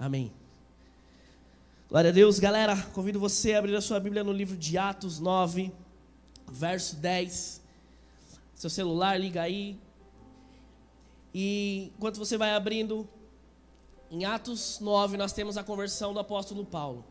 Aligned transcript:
Amém. 0.00 0.30
Glória 1.88 2.10
a 2.10 2.12
Deus, 2.12 2.38
galera. 2.38 2.76
Convido 2.94 3.18
você 3.18 3.54
a 3.54 3.58
abrir 3.58 3.74
a 3.74 3.80
sua 3.80 3.98
Bíblia 3.98 4.22
no 4.22 4.30
livro 4.30 4.56
de 4.56 4.78
Atos 4.78 5.18
9, 5.18 5.72
verso 6.46 6.94
10. 6.94 7.60
Seu 8.54 8.70
celular, 8.70 9.18
liga 9.18 9.42
aí. 9.42 9.76
E 11.34 11.90
enquanto 11.96 12.16
você 12.16 12.36
vai 12.36 12.54
abrindo, 12.54 13.08
em 14.08 14.24
Atos 14.24 14.78
9, 14.80 15.16
nós 15.16 15.32
temos 15.32 15.56
a 15.56 15.64
conversão 15.64 16.14
do 16.14 16.20
apóstolo 16.20 16.64
Paulo. 16.64 17.04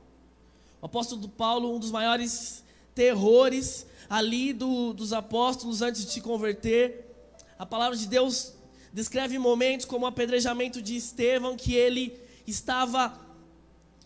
O 0.82 0.86
apóstolo 0.86 1.28
Paulo, 1.28 1.76
um 1.76 1.80
dos 1.80 1.92
maiores 1.92 2.64
terrores 2.96 3.86
ali 4.10 4.54
do, 4.54 4.94
dos 4.94 5.12
apóstolos 5.12 5.82
antes 5.82 6.06
de 6.06 6.12
se 6.14 6.22
converter. 6.22 7.06
A 7.60 7.66
palavra 7.66 7.98
de 7.98 8.08
Deus 8.08 8.54
descreve 8.94 9.38
momentos 9.38 9.86
como 9.86 10.06
o 10.06 10.08
apedrejamento 10.08 10.82
de 10.82 10.96
Estevão, 10.96 11.58
que 11.58 11.76
ele 11.76 12.27
estava, 12.48 13.20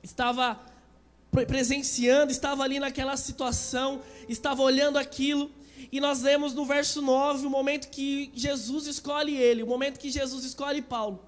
estava 0.03 0.59
presenciando, 1.47 2.31
estava 2.31 2.63
ali 2.63 2.79
naquela 2.79 3.15
situação, 3.15 4.01
estava 4.27 4.61
olhando 4.61 4.97
aquilo. 4.97 5.51
E 5.91 5.99
nós 5.99 6.21
lemos 6.21 6.53
no 6.53 6.65
verso 6.65 7.01
9 7.01 7.45
o 7.45 7.49
momento 7.49 7.89
que 7.89 8.31
Jesus 8.33 8.87
escolhe 8.87 9.37
ele, 9.37 9.63
o 9.63 9.67
momento 9.67 9.99
que 9.99 10.09
Jesus 10.09 10.43
escolhe 10.43 10.81
Paulo. 10.81 11.23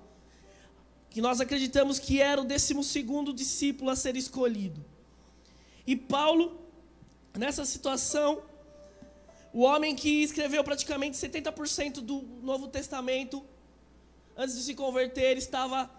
Que 1.09 1.21
nós 1.21 1.39
acreditamos 1.39 1.99
que 1.99 2.19
era 2.19 2.41
o 2.41 2.43
décimo 2.43 2.83
segundo 2.83 3.31
discípulo 3.31 3.91
a 3.91 3.95
ser 3.95 4.15
escolhido. 4.15 4.83
E 5.85 5.95
Paulo, 5.95 6.59
nessa 7.37 7.65
situação, 7.65 8.41
o 9.53 9.61
homem 9.61 9.95
que 9.95 10.23
escreveu 10.23 10.63
praticamente 10.63 11.15
70% 11.17 11.95
do 12.01 12.23
Novo 12.41 12.67
Testamento, 12.67 13.43
antes 14.35 14.55
de 14.55 14.63
se 14.63 14.73
converter, 14.73 15.37
estava 15.37 15.89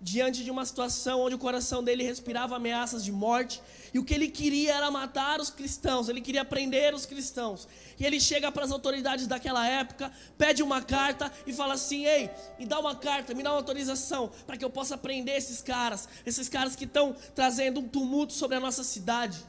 diante 0.00 0.42
de 0.42 0.50
uma 0.50 0.64
situação 0.64 1.20
onde 1.20 1.34
o 1.34 1.38
coração 1.38 1.84
dele 1.84 2.02
respirava 2.02 2.56
ameaças 2.56 3.04
de 3.04 3.12
morte, 3.12 3.60
e 3.92 3.98
o 3.98 4.04
que 4.04 4.14
ele 4.14 4.28
queria 4.28 4.74
era 4.74 4.90
matar 4.90 5.40
os 5.40 5.50
cristãos, 5.50 6.08
ele 6.08 6.22
queria 6.22 6.44
prender 6.44 6.94
os 6.94 7.04
cristãos. 7.04 7.68
E 7.98 8.06
ele 8.06 8.18
chega 8.18 8.50
para 8.50 8.64
as 8.64 8.70
autoridades 8.70 9.26
daquela 9.26 9.66
época, 9.66 10.10
pede 10.38 10.62
uma 10.62 10.80
carta 10.80 11.30
e 11.46 11.52
fala 11.52 11.74
assim: 11.74 12.06
"Ei, 12.06 12.30
me 12.58 12.64
dá 12.64 12.80
uma 12.80 12.96
carta, 12.96 13.34
me 13.34 13.42
dá 13.42 13.50
uma 13.50 13.58
autorização 13.58 14.30
para 14.46 14.56
que 14.56 14.64
eu 14.64 14.70
possa 14.70 14.96
prender 14.96 15.36
esses 15.36 15.60
caras, 15.60 16.08
esses 16.24 16.48
caras 16.48 16.74
que 16.74 16.84
estão 16.84 17.14
trazendo 17.34 17.80
um 17.80 17.88
tumulto 17.88 18.32
sobre 18.32 18.56
a 18.56 18.60
nossa 18.60 18.82
cidade". 18.82 19.44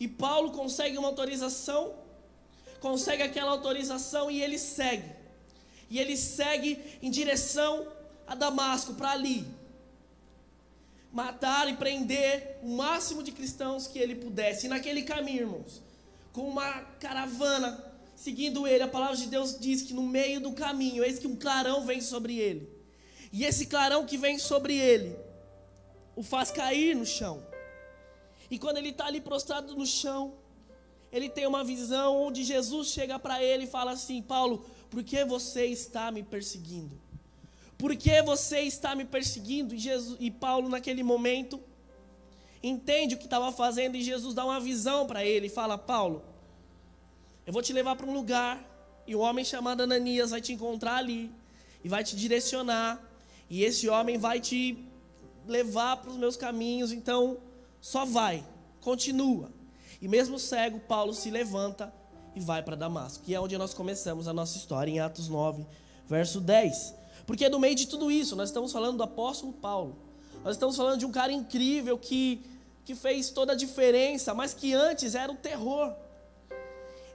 E 0.00 0.08
Paulo 0.08 0.50
consegue 0.50 0.98
uma 0.98 1.06
autorização, 1.06 1.94
consegue 2.80 3.22
aquela 3.22 3.52
autorização 3.52 4.28
e 4.28 4.42
ele 4.42 4.58
segue. 4.58 5.12
E 5.88 6.00
ele 6.00 6.16
segue 6.16 6.98
em 7.00 7.10
direção 7.10 7.86
a 8.26 8.34
Damasco, 8.34 8.94
para 8.94 9.12
ali 9.12 9.61
matar 11.12 11.68
e 11.68 11.76
prender 11.76 12.58
o 12.62 12.68
máximo 12.68 13.22
de 13.22 13.30
cristãos 13.32 13.86
que 13.86 13.98
ele 13.98 14.14
pudesse. 14.14 14.66
E 14.66 14.68
naquele 14.68 15.02
caminho, 15.02 15.42
irmãos, 15.42 15.82
com 16.32 16.48
uma 16.48 16.80
caravana 16.98 17.92
seguindo 18.16 18.66
ele, 18.66 18.84
a 18.84 18.88
palavra 18.88 19.16
de 19.16 19.26
Deus 19.26 19.58
diz 19.58 19.82
que 19.82 19.92
no 19.92 20.02
meio 20.02 20.40
do 20.40 20.52
caminho, 20.52 21.04
eis 21.04 21.18
que 21.18 21.26
um 21.26 21.36
clarão 21.36 21.84
vem 21.84 22.00
sobre 22.00 22.38
ele. 22.38 22.68
E 23.32 23.44
esse 23.44 23.66
clarão 23.66 24.06
que 24.06 24.16
vem 24.16 24.38
sobre 24.38 24.76
ele 24.76 25.16
o 26.14 26.22
faz 26.22 26.50
cair 26.50 26.94
no 26.94 27.04
chão. 27.04 27.42
E 28.50 28.58
quando 28.58 28.76
ele 28.76 28.90
está 28.90 29.06
ali 29.06 29.20
prostrado 29.20 29.74
no 29.74 29.86
chão, 29.86 30.34
ele 31.10 31.28
tem 31.28 31.46
uma 31.46 31.64
visão 31.64 32.22
onde 32.22 32.44
Jesus 32.44 32.88
chega 32.88 33.18
para 33.18 33.42
ele 33.42 33.64
e 33.64 33.66
fala 33.66 33.92
assim: 33.92 34.22
Paulo, 34.22 34.64
por 34.90 35.02
que 35.02 35.24
você 35.24 35.66
está 35.66 36.10
me 36.10 36.22
perseguindo? 36.22 37.00
Por 37.82 37.96
que 37.96 38.22
você 38.22 38.60
está 38.60 38.94
me 38.94 39.04
perseguindo? 39.04 39.74
E, 39.74 39.78
Jesus, 39.78 40.16
e 40.20 40.30
Paulo, 40.30 40.68
naquele 40.68 41.02
momento, 41.02 41.58
entende 42.62 43.16
o 43.16 43.18
que 43.18 43.24
estava 43.24 43.50
fazendo 43.50 43.96
e 43.96 44.02
Jesus 44.04 44.36
dá 44.36 44.44
uma 44.44 44.60
visão 44.60 45.04
para 45.04 45.24
ele 45.24 45.48
e 45.48 45.50
fala: 45.50 45.76
Paulo, 45.76 46.22
eu 47.44 47.52
vou 47.52 47.60
te 47.60 47.72
levar 47.72 47.96
para 47.96 48.06
um 48.06 48.12
lugar 48.12 48.64
e 49.04 49.16
um 49.16 49.18
homem 49.18 49.44
chamado 49.44 49.82
Ananias 49.82 50.30
vai 50.30 50.40
te 50.40 50.52
encontrar 50.52 50.94
ali 50.94 51.28
e 51.82 51.88
vai 51.88 52.04
te 52.04 52.14
direcionar. 52.14 53.02
E 53.50 53.64
esse 53.64 53.88
homem 53.88 54.16
vai 54.16 54.38
te 54.38 54.78
levar 55.48 55.96
para 55.96 56.10
os 56.12 56.16
meus 56.16 56.36
caminhos. 56.36 56.92
Então, 56.92 57.38
só 57.80 58.04
vai, 58.04 58.46
continua. 58.80 59.50
E 60.00 60.06
mesmo 60.06 60.38
cego, 60.38 60.78
Paulo 60.78 61.12
se 61.12 61.32
levanta 61.32 61.92
e 62.32 62.38
vai 62.38 62.62
para 62.62 62.76
Damasco, 62.76 63.24
que 63.24 63.34
é 63.34 63.40
onde 63.40 63.58
nós 63.58 63.74
começamos 63.74 64.28
a 64.28 64.32
nossa 64.32 64.56
história, 64.56 64.88
em 64.88 65.00
Atos 65.00 65.26
9, 65.26 65.66
verso 66.06 66.40
10. 66.40 67.01
Porque 67.26 67.48
no 67.48 67.58
meio 67.58 67.74
de 67.74 67.86
tudo 67.86 68.10
isso, 68.10 68.34
nós 68.36 68.48
estamos 68.48 68.72
falando 68.72 68.96
do 68.96 69.02
apóstolo 69.02 69.52
Paulo. 69.52 69.96
Nós 70.44 70.56
estamos 70.56 70.76
falando 70.76 70.98
de 70.98 71.06
um 71.06 71.12
cara 71.12 71.32
incrível 71.32 71.96
que, 71.96 72.44
que 72.84 72.94
fez 72.94 73.30
toda 73.30 73.52
a 73.52 73.56
diferença, 73.56 74.34
mas 74.34 74.52
que 74.52 74.74
antes 74.74 75.14
era 75.14 75.30
o 75.30 75.36
terror. 75.36 75.94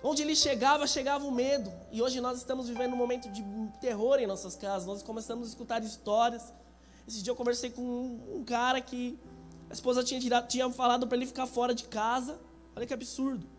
Onde 0.04 0.22
ele 0.22 0.36
chegava, 0.36 0.88
chegava 0.88 1.26
o 1.26 1.32
medo. 1.32 1.72
E 1.92 2.02
hoje 2.02 2.22
nós 2.22 2.38
estamos 2.38 2.70
vivendo 2.70 2.94
um 2.94 2.98
momento 2.98 3.30
de 3.30 3.44
terror 3.82 4.20
em 4.20 4.28
nossas 4.28 4.56
casas. 4.56 4.88
Nós 4.88 5.04
começamos 5.04 5.48
a 5.48 5.50
escutar 5.50 5.84
histórias. 5.84 6.54
Esse 7.08 7.22
dia 7.22 7.32
eu 7.32 7.36
conversei 7.36 7.70
com 7.70 7.82
um, 7.82 8.38
um 8.38 8.44
cara 8.44 8.80
que 8.80 9.20
a 9.70 9.74
esposa 9.74 10.04
tinha, 10.04 10.20
tirado, 10.20 10.48
tinha 10.48 10.70
falado 10.70 11.08
para 11.08 11.18
ele 11.18 11.26
ficar 11.26 11.48
fora 11.48 11.74
de 11.74 11.86
casa. 11.86 12.40
Olha 12.76 12.86
que 12.86 12.94
absurdo 12.94 13.57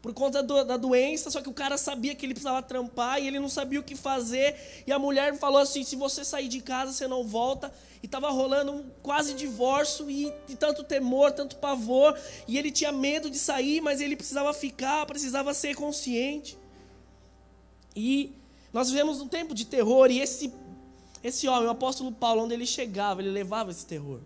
por 0.00 0.14
conta 0.14 0.42
do, 0.42 0.64
da 0.64 0.76
doença, 0.76 1.30
só 1.30 1.40
que 1.40 1.48
o 1.48 1.52
cara 1.52 1.76
sabia 1.76 2.14
que 2.14 2.24
ele 2.24 2.34
precisava 2.34 2.62
trampar 2.62 3.20
e 3.20 3.26
ele 3.26 3.40
não 3.40 3.48
sabia 3.48 3.80
o 3.80 3.82
que 3.82 3.96
fazer. 3.96 4.54
E 4.86 4.92
a 4.92 4.98
mulher 4.98 5.36
falou 5.36 5.60
assim: 5.60 5.82
se 5.82 5.96
você 5.96 6.24
sair 6.24 6.48
de 6.48 6.60
casa, 6.60 6.92
você 6.92 7.08
não 7.08 7.24
volta. 7.24 7.72
E 8.00 8.06
estava 8.06 8.30
rolando 8.30 8.72
um 8.72 8.90
quase 9.02 9.34
divórcio 9.34 10.08
e, 10.08 10.32
e 10.48 10.54
tanto 10.54 10.84
temor, 10.84 11.32
tanto 11.32 11.56
pavor. 11.56 12.16
E 12.46 12.56
ele 12.56 12.70
tinha 12.70 12.92
medo 12.92 13.28
de 13.28 13.38
sair, 13.38 13.80
mas 13.80 14.00
ele 14.00 14.14
precisava 14.14 14.52
ficar, 14.54 15.04
precisava 15.04 15.52
ser 15.52 15.74
consciente. 15.74 16.56
E 17.96 18.32
nós 18.72 18.88
vivemos 18.90 19.20
um 19.20 19.26
tempo 19.26 19.52
de 19.52 19.64
terror 19.64 20.10
e 20.12 20.20
esse, 20.20 20.52
esse 21.24 21.48
homem, 21.48 21.66
o 21.66 21.70
apóstolo 21.70 22.12
Paulo, 22.12 22.44
onde 22.44 22.54
ele 22.54 22.66
chegava, 22.66 23.20
ele 23.20 23.30
levava 23.30 23.72
esse 23.72 23.84
terror. 23.84 24.20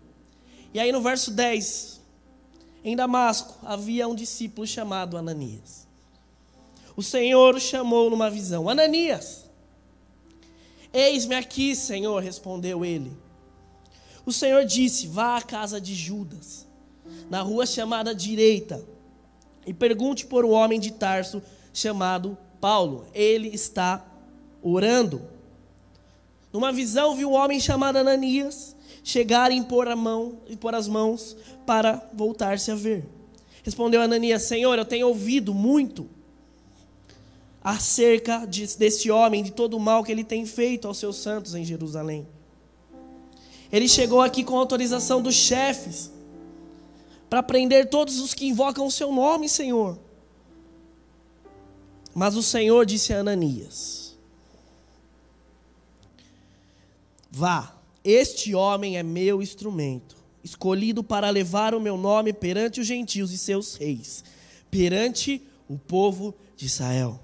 E 0.71 0.79
aí 0.79 0.91
no 0.91 1.01
verso 1.01 1.31
10, 1.31 1.99
em 2.83 2.95
Damasco 2.95 3.55
havia 3.63 4.07
um 4.07 4.15
discípulo 4.15 4.67
chamado 4.67 5.17
Ananias. 5.17 5.87
O 6.95 7.01
Senhor 7.01 7.55
o 7.55 7.59
chamou 7.59 8.09
numa 8.09 8.29
visão: 8.29 8.69
Ananias, 8.69 9.45
eis-me 10.91 11.35
aqui, 11.35 11.75
Senhor, 11.75 12.21
respondeu 12.21 12.83
ele. 12.83 13.11
O 14.25 14.31
Senhor 14.31 14.65
disse: 14.65 15.07
Vá 15.07 15.37
à 15.37 15.41
casa 15.41 15.79
de 15.79 15.95
Judas, 15.95 16.67
na 17.29 17.41
rua 17.41 17.65
chamada 17.65 18.13
Direita, 18.13 18.83
e 19.65 19.73
pergunte 19.73 20.25
por 20.25 20.45
um 20.45 20.51
homem 20.51 20.79
de 20.79 20.91
Tarso 20.91 21.41
chamado 21.73 22.37
Paulo. 22.59 23.07
Ele 23.13 23.47
está 23.49 24.05
orando. 24.61 25.21
Numa 26.51 26.71
visão, 26.71 27.15
viu 27.15 27.31
um 27.31 27.33
homem 27.33 27.59
chamado 27.59 27.97
Ananias 27.97 28.75
chegar 29.03 29.51
e 29.51 29.55
impor 29.55 29.87
a 29.87 29.95
mão 29.95 30.39
pôr 30.59 30.73
as 30.73 30.87
mãos 30.87 31.35
para 31.65 32.09
voltar-se 32.13 32.71
a 32.71 32.75
ver. 32.75 33.05
Respondeu 33.63 34.01
Ananias: 34.01 34.43
Senhor, 34.43 34.77
eu 34.77 34.85
tenho 34.85 35.07
ouvido 35.07 35.53
muito 35.53 36.09
acerca 37.63 38.45
de, 38.45 38.65
desse 38.77 39.11
homem, 39.11 39.43
de 39.43 39.51
todo 39.51 39.75
o 39.75 39.79
mal 39.79 40.03
que 40.03 40.11
ele 40.11 40.23
tem 40.23 40.45
feito 40.45 40.87
aos 40.87 40.97
seus 40.97 41.17
santos 41.17 41.53
em 41.55 41.63
Jerusalém. 41.63 42.27
Ele 43.71 43.87
chegou 43.87 44.21
aqui 44.21 44.43
com 44.43 44.57
autorização 44.57 45.21
dos 45.21 45.35
chefes 45.35 46.11
para 47.29 47.41
prender 47.41 47.89
todos 47.89 48.19
os 48.19 48.33
que 48.33 48.45
invocam 48.45 48.85
o 48.85 48.91
seu 48.91 49.11
nome, 49.11 49.49
Senhor. 49.49 49.97
Mas 52.13 52.35
o 52.35 52.43
Senhor 52.43 52.85
disse 52.85 53.13
a 53.13 53.19
Ananias: 53.19 54.15
Vá, 57.31 57.72
este 58.03 58.53
homem 58.53 58.97
é 58.97 59.03
meu 59.03 59.41
instrumento, 59.41 60.17
escolhido 60.43 61.01
para 61.03 61.29
levar 61.29 61.73
o 61.73 61.79
meu 61.79 61.95
nome 61.95 62.33
perante 62.33 62.81
os 62.81 62.87
gentios 62.87 63.31
e 63.31 63.37
seus 63.37 63.75
reis, 63.75 64.25
perante 64.69 65.41
o 65.69 65.77
povo 65.77 66.35
de 66.57 66.65
Israel. 66.65 67.19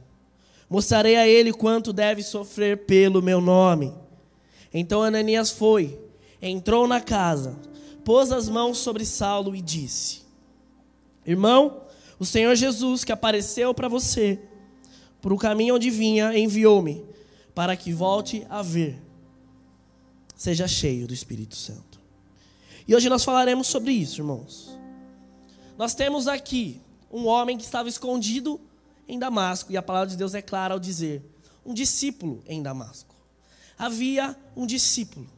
Mostrarei 0.70 1.18
a 1.18 1.28
ele 1.28 1.52
quanto 1.52 1.92
deve 1.92 2.24
sofrer 2.24 2.86
pelo 2.86 3.22
meu 3.22 3.42
nome. 3.42 3.94
Então 4.74 5.04
Ananias 5.04 5.52
foi, 5.52 6.00
entrou 6.42 6.88
na 6.88 7.02
casa, 7.02 7.60
pôs 8.06 8.32
as 8.32 8.48
mãos 8.48 8.78
sobre 8.78 9.04
Saulo 9.04 9.54
e 9.54 9.62
disse: 9.62 10.22
Irmão, 11.26 11.82
o 12.18 12.26
Senhor 12.26 12.56
Jesus 12.56 13.04
que 13.04 13.12
apareceu 13.12 13.74
para 13.74 13.90
você, 13.90 14.40
por 15.22 15.34
o 15.34 15.38
caminho 15.38 15.76
onde 15.76 15.90
vinha, 15.90 16.38
enviou-me 16.38 17.04
para 17.54 17.76
que 17.76 17.92
volte 17.92 18.46
a 18.50 18.62
ver 18.62 19.09
seja 20.40 20.70
cheio 20.70 21.06
do 21.06 21.14
Espírito 21.14 21.54
Santo. 21.54 22.00
E 22.88 22.96
hoje 22.96 23.10
nós 23.10 23.26
falaremos 23.26 23.68
sobre 23.68 23.92
isso, 23.92 24.22
irmãos. 24.22 24.70
Nós 25.78 25.94
temos 25.94 26.30
aqui 26.30 26.80
um 27.12 27.28
homem 27.28 27.58
que 27.58 27.66
estava 27.66 27.90
escondido 27.90 28.58
em 29.06 29.20
Damasco, 29.20 29.70
e 29.70 29.76
a 29.76 29.82
palavra 29.82 30.08
de 30.08 30.16
Deus 30.16 30.34
é 30.34 30.42
clara 30.42 30.74
ao 30.74 30.80
dizer: 30.80 31.22
um 31.66 31.74
discípulo 31.74 32.42
em 32.48 32.64
Damasco. 32.64 33.14
Havia 33.78 34.34
um 34.56 34.66
discípulo. 34.66 35.30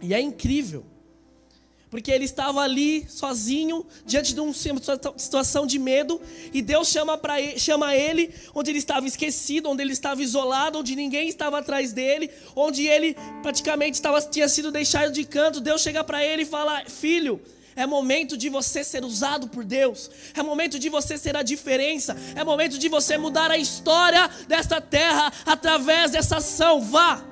E 0.00 0.14
é 0.14 0.20
incrível, 0.20 0.86
Porque 1.90 2.10
ele 2.12 2.24
estava 2.24 2.60
ali 2.60 3.04
sozinho, 3.08 3.84
diante 4.06 4.32
de 4.32 4.40
uma 4.40 4.52
situação 5.16 5.66
de 5.66 5.76
medo, 5.76 6.20
e 6.54 6.62
Deus 6.62 6.88
chama, 6.88 7.18
pra 7.18 7.40
ele, 7.40 7.58
chama 7.58 7.96
ele 7.96 8.32
onde 8.54 8.70
ele 8.70 8.78
estava 8.78 9.08
esquecido, 9.08 9.68
onde 9.68 9.82
ele 9.82 9.92
estava 9.92 10.22
isolado, 10.22 10.78
onde 10.78 10.94
ninguém 10.94 11.28
estava 11.28 11.58
atrás 11.58 11.92
dele, 11.92 12.30
onde 12.54 12.86
ele 12.86 13.16
praticamente 13.42 13.94
estava, 13.94 14.22
tinha 14.22 14.48
sido 14.48 14.70
deixado 14.70 15.12
de 15.12 15.24
canto. 15.24 15.60
Deus 15.60 15.82
chega 15.82 16.04
para 16.04 16.24
ele 16.24 16.42
e 16.42 16.46
fala: 16.46 16.84
Filho, 16.86 17.40
é 17.74 17.86
momento 17.86 18.36
de 18.36 18.48
você 18.48 18.84
ser 18.84 19.04
usado 19.04 19.48
por 19.48 19.64
Deus. 19.64 20.10
É 20.36 20.42
momento 20.42 20.78
de 20.78 20.88
você 20.88 21.18
ser 21.18 21.36
a 21.36 21.42
diferença. 21.42 22.16
É 22.36 22.44
momento 22.44 22.78
de 22.78 22.88
você 22.88 23.18
mudar 23.18 23.50
a 23.50 23.58
história 23.58 24.28
desta 24.46 24.80
terra 24.80 25.32
através 25.44 26.12
dessa 26.12 26.36
ação. 26.36 26.80
Vá. 26.80 27.24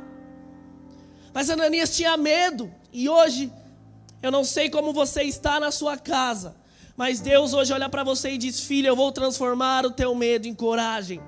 Mas 1.32 1.50
Ananias 1.50 1.94
tinha 1.94 2.16
medo. 2.16 2.72
E 2.93 3.08
hoje 3.08 3.52
eu 4.22 4.30
não 4.30 4.44
sei 4.44 4.68
como 4.68 4.92
você 4.92 5.22
está 5.22 5.60
na 5.60 5.70
sua 5.70 5.96
casa, 5.96 6.56
mas 6.96 7.20
Deus 7.20 7.54
hoje 7.54 7.72
olha 7.72 7.88
para 7.88 8.02
você 8.02 8.32
e 8.32 8.38
diz: 8.38 8.60
Filho, 8.60 8.88
eu 8.88 8.96
vou 8.96 9.12
transformar 9.12 9.86
o 9.86 9.90
teu 9.90 10.14
medo 10.14 10.48
em 10.48 10.54
coragem. 10.54 11.20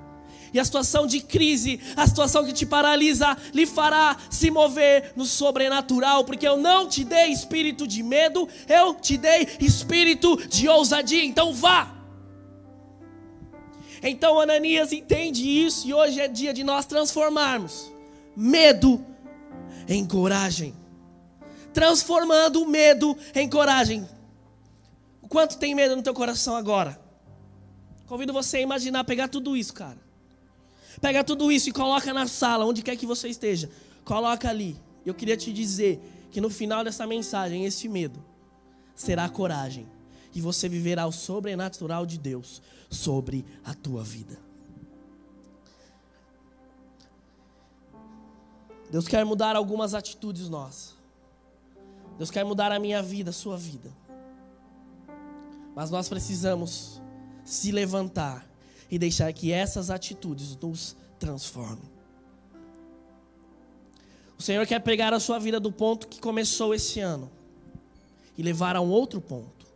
E 0.52 0.58
a 0.58 0.64
situação 0.64 1.06
de 1.06 1.20
crise, 1.20 1.80
a 1.96 2.04
situação 2.08 2.44
que 2.44 2.52
te 2.52 2.66
paralisa, 2.66 3.36
lhe 3.54 3.66
fará 3.66 4.16
se 4.28 4.50
mover 4.50 5.12
no 5.14 5.24
sobrenatural, 5.24 6.24
porque 6.24 6.46
eu 6.46 6.56
não 6.56 6.88
te 6.88 7.04
dei 7.04 7.26
espírito 7.26 7.86
de 7.86 8.02
medo, 8.02 8.48
eu 8.68 8.94
te 8.94 9.16
dei 9.16 9.46
espírito 9.60 10.36
de 10.48 10.68
ousadia. 10.68 11.24
Então 11.24 11.54
vá. 11.54 11.94
Então 14.02 14.40
Ananias 14.40 14.92
entende 14.92 15.48
isso 15.48 15.86
e 15.86 15.94
hoje 15.94 16.20
é 16.20 16.26
dia 16.26 16.52
de 16.52 16.64
nós 16.64 16.86
transformarmos 16.86 17.92
medo 18.34 19.04
em 19.86 20.04
coragem 20.06 20.79
transformando 21.72 22.62
o 22.62 22.68
medo 22.68 23.16
em 23.34 23.48
coragem. 23.48 24.08
O 25.22 25.28
quanto 25.28 25.58
tem 25.58 25.74
medo 25.74 25.96
no 25.96 26.02
teu 26.02 26.14
coração 26.14 26.56
agora? 26.56 27.00
Convido 28.06 28.32
você 28.32 28.58
a 28.58 28.60
imaginar, 28.60 29.04
pegar 29.04 29.28
tudo 29.28 29.56
isso, 29.56 29.72
cara. 29.72 29.98
Pega 31.00 31.22
tudo 31.22 31.50
isso 31.50 31.68
e 31.68 31.72
coloca 31.72 32.12
na 32.12 32.26
sala, 32.26 32.64
onde 32.66 32.82
quer 32.82 32.96
que 32.96 33.06
você 33.06 33.28
esteja. 33.28 33.70
Coloca 34.04 34.48
ali. 34.48 34.76
Eu 35.06 35.14
queria 35.14 35.36
te 35.36 35.52
dizer 35.52 36.00
que 36.30 36.40
no 36.40 36.50
final 36.50 36.84
dessa 36.84 37.06
mensagem, 37.06 37.64
esse 37.64 37.88
medo 37.88 38.22
será 38.94 39.28
coragem. 39.28 39.88
E 40.34 40.40
você 40.40 40.68
viverá 40.68 41.06
o 41.06 41.12
sobrenatural 41.12 42.04
de 42.04 42.18
Deus 42.18 42.60
sobre 42.88 43.44
a 43.64 43.74
tua 43.74 44.02
vida. 44.02 44.38
Deus 48.90 49.06
quer 49.06 49.24
mudar 49.24 49.54
algumas 49.54 49.94
atitudes 49.94 50.48
nossas. 50.48 50.99
Deus 52.20 52.30
quer 52.30 52.44
mudar 52.44 52.70
a 52.70 52.78
minha 52.78 53.02
vida, 53.02 53.30
a 53.30 53.32
sua 53.32 53.56
vida. 53.56 53.90
Mas 55.74 55.90
nós 55.90 56.06
precisamos 56.06 57.00
se 57.42 57.72
levantar 57.72 58.46
e 58.90 58.98
deixar 58.98 59.32
que 59.32 59.50
essas 59.50 59.88
atitudes 59.88 60.54
nos 60.54 60.94
transformem. 61.18 61.90
O 64.38 64.42
Senhor 64.42 64.66
quer 64.66 64.80
pegar 64.80 65.14
a 65.14 65.18
sua 65.18 65.38
vida 65.38 65.58
do 65.58 65.72
ponto 65.72 66.06
que 66.08 66.20
começou 66.20 66.74
esse 66.74 67.00
ano 67.00 67.30
e 68.36 68.42
levar 68.42 68.76
a 68.76 68.82
um 68.82 68.90
outro 68.90 69.18
ponto. 69.18 69.66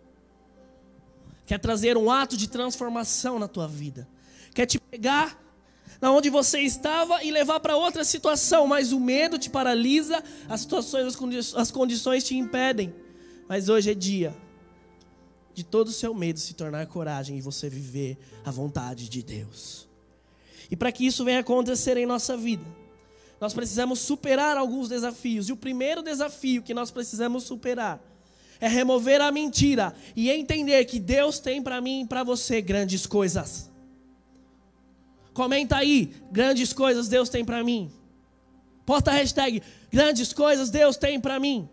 Quer 1.46 1.58
trazer 1.58 1.96
um 1.96 2.10
ato 2.10 2.36
de 2.36 2.46
transformação 2.46 3.38
na 3.38 3.48
tua 3.48 3.66
vida. 3.66 4.06
Quer 4.52 4.66
te 4.66 4.78
pegar 4.78 5.42
na 6.00 6.12
onde 6.12 6.30
você 6.30 6.60
estava 6.60 7.22
e 7.22 7.30
levar 7.30 7.60
para 7.60 7.76
outra 7.76 8.04
situação, 8.04 8.66
mas 8.66 8.92
o 8.92 9.00
medo 9.00 9.38
te 9.38 9.48
paralisa, 9.48 10.22
as 10.48 10.60
situações, 10.60 11.16
as 11.54 11.70
condições 11.70 12.24
te 12.24 12.36
impedem. 12.36 12.94
Mas 13.48 13.68
hoje 13.68 13.90
é 13.90 13.94
dia 13.94 14.34
de 15.54 15.62
todo 15.62 15.88
o 15.88 15.92
seu 15.92 16.12
medo 16.12 16.38
se 16.40 16.54
tornar 16.54 16.86
coragem 16.86 17.38
e 17.38 17.40
você 17.40 17.68
viver 17.68 18.18
a 18.44 18.50
vontade 18.50 19.08
de 19.08 19.22
Deus. 19.22 19.86
E 20.70 20.76
para 20.76 20.90
que 20.90 21.06
isso 21.06 21.24
venha 21.24 21.40
acontecer 21.40 21.96
em 21.96 22.06
nossa 22.06 22.36
vida, 22.36 22.64
nós 23.40 23.54
precisamos 23.54 24.00
superar 24.00 24.56
alguns 24.56 24.88
desafios. 24.88 25.48
E 25.48 25.52
o 25.52 25.56
primeiro 25.56 26.02
desafio 26.02 26.62
que 26.62 26.74
nós 26.74 26.90
precisamos 26.90 27.44
superar 27.44 28.02
é 28.60 28.68
remover 28.68 29.20
a 29.20 29.30
mentira 29.30 29.94
e 30.16 30.30
entender 30.30 30.84
que 30.86 30.98
Deus 30.98 31.38
tem 31.38 31.62
para 31.62 31.80
mim 31.80 32.02
e 32.02 32.06
para 32.06 32.24
você 32.24 32.60
grandes 32.60 33.06
coisas. 33.06 33.70
Comenta 35.34 35.76
aí, 35.76 36.14
grandes 36.30 36.72
coisas 36.72 37.08
Deus 37.08 37.28
tem 37.28 37.44
para 37.44 37.62
mim. 37.62 37.90
Posta 38.86 39.10
a 39.10 39.14
hashtag, 39.14 39.62
grandes 39.90 40.32
coisas 40.32 40.70
Deus 40.70 40.96
tem 40.96 41.20
para 41.20 41.40
mim. 41.40 41.68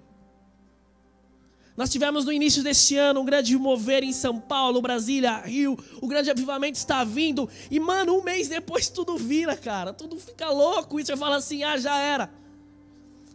Nós 1.78 1.90
tivemos 1.90 2.26
no 2.26 2.34
início 2.34 2.64
deste 2.64 2.98
ano 2.98 3.22
um 3.22 3.26
grande 3.26 3.58
mover 3.58 4.04
em 4.04 4.12
São 4.12 4.40
Paulo, 4.40 4.82
Brasília, 4.82 5.38
Rio. 5.38 5.78
O 6.02 6.08
grande 6.08 6.30
avivamento 6.30 6.78
está 6.78 7.04
vindo. 7.04 7.50
E, 7.70 7.80
mano, 7.80 8.18
um 8.18 8.24
mês 8.24 8.48
depois 8.48 8.90
tudo 8.90 9.18
vira, 9.18 9.56
cara. 9.56 9.94
Tudo 9.94 10.20
fica 10.20 10.50
louco. 10.50 11.00
E 11.00 11.06
você 11.06 11.16
fala 11.16 11.38
assim: 11.38 11.64
ah, 11.64 11.78
já 11.78 11.98
era. 11.98 12.30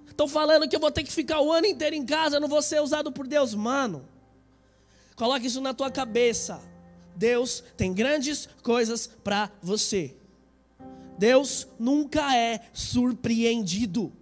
Estão 0.07 0.29
falando 0.29 0.69
que 0.69 0.77
eu 0.77 0.81
vou 0.81 0.91
ter 0.91 1.03
que 1.03 1.13
ficar 1.13 1.41
o 1.41 1.53
ano 1.53 1.67
inteiro 1.67 1.95
em 1.95 2.05
casa, 2.05 2.41
não 2.41 2.49
vou 2.49 2.63
ser 2.63 2.81
usado 2.81 3.11
por 3.13 3.27
Deus. 3.27 3.55
Mano, 3.55 4.07
coloque 5.15 5.47
isso 5.47 5.61
na 5.61 5.73
tua 5.73 5.91
cabeça. 5.91 6.61
Deus 7.17 7.65
tem 7.77 7.93
grandes 7.93 8.49
coisas 8.63 9.09
para 9.25 9.51
você. 9.63 10.15
Deus 11.19 11.67
nunca 11.79 12.37
é 12.37 12.61
surpreendido. 12.73 14.13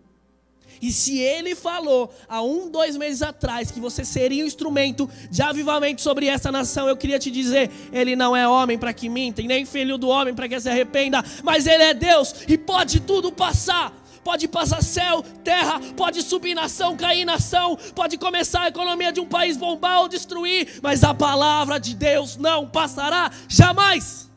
E 0.81 0.93
se 0.93 1.19
ele 1.19 1.55
falou 1.55 2.13
há 2.29 2.43
um, 2.43 2.69
dois 2.69 2.97
meses 2.97 3.23
atrás 3.23 3.71
que 3.71 3.81
você 3.81 4.05
seria 4.05 4.45
um 4.45 4.47
instrumento 4.47 5.09
de 5.31 5.43
avivamento 5.43 6.03
sobre 6.03 6.27
essa 6.27 6.53
nação, 6.53 6.89
eu 6.89 6.97
queria 6.97 7.19
te 7.19 7.31
dizer: 7.31 7.71
ele 7.93 8.15
não 8.15 8.37
é 8.37 8.47
homem 8.47 8.79
para 8.79 8.93
que 8.93 9.09
minta, 9.09 9.41
e 9.41 9.47
nem 9.47 9.65
filho 9.65 9.97
do 9.97 10.09
homem 10.09 10.35
para 10.35 10.49
que 10.49 10.61
se 10.61 10.69
arrependa, 10.69 11.25
mas 11.43 11.67
ele 11.67 11.83
é 11.83 11.95
Deus 11.95 12.35
e 12.47 12.59
pode 12.59 13.01
tudo 13.01 13.33
passar 13.33 14.04
pode 14.25 14.49
passar 14.49 14.83
céu, 14.83 15.23
terra, 15.45 15.79
pode 15.97 16.23
subir 16.23 16.55
nação, 16.55 16.97
cair 16.97 17.25
nação, 17.25 17.77
pode 17.95 18.17
começar 18.17 18.63
a 18.63 18.69
economia 18.69 19.13
de 19.13 19.21
um 19.21 19.29
país 19.29 19.57
bombar 19.57 20.01
ou 20.01 20.09
destruir, 20.09 20.81
mas 20.83 21.05
a 21.05 21.13
palavra 21.13 21.79
de 21.79 21.95
Deus 21.95 22.37
não 22.37 22.69
passará 22.69 23.31
jamais. 23.49 24.31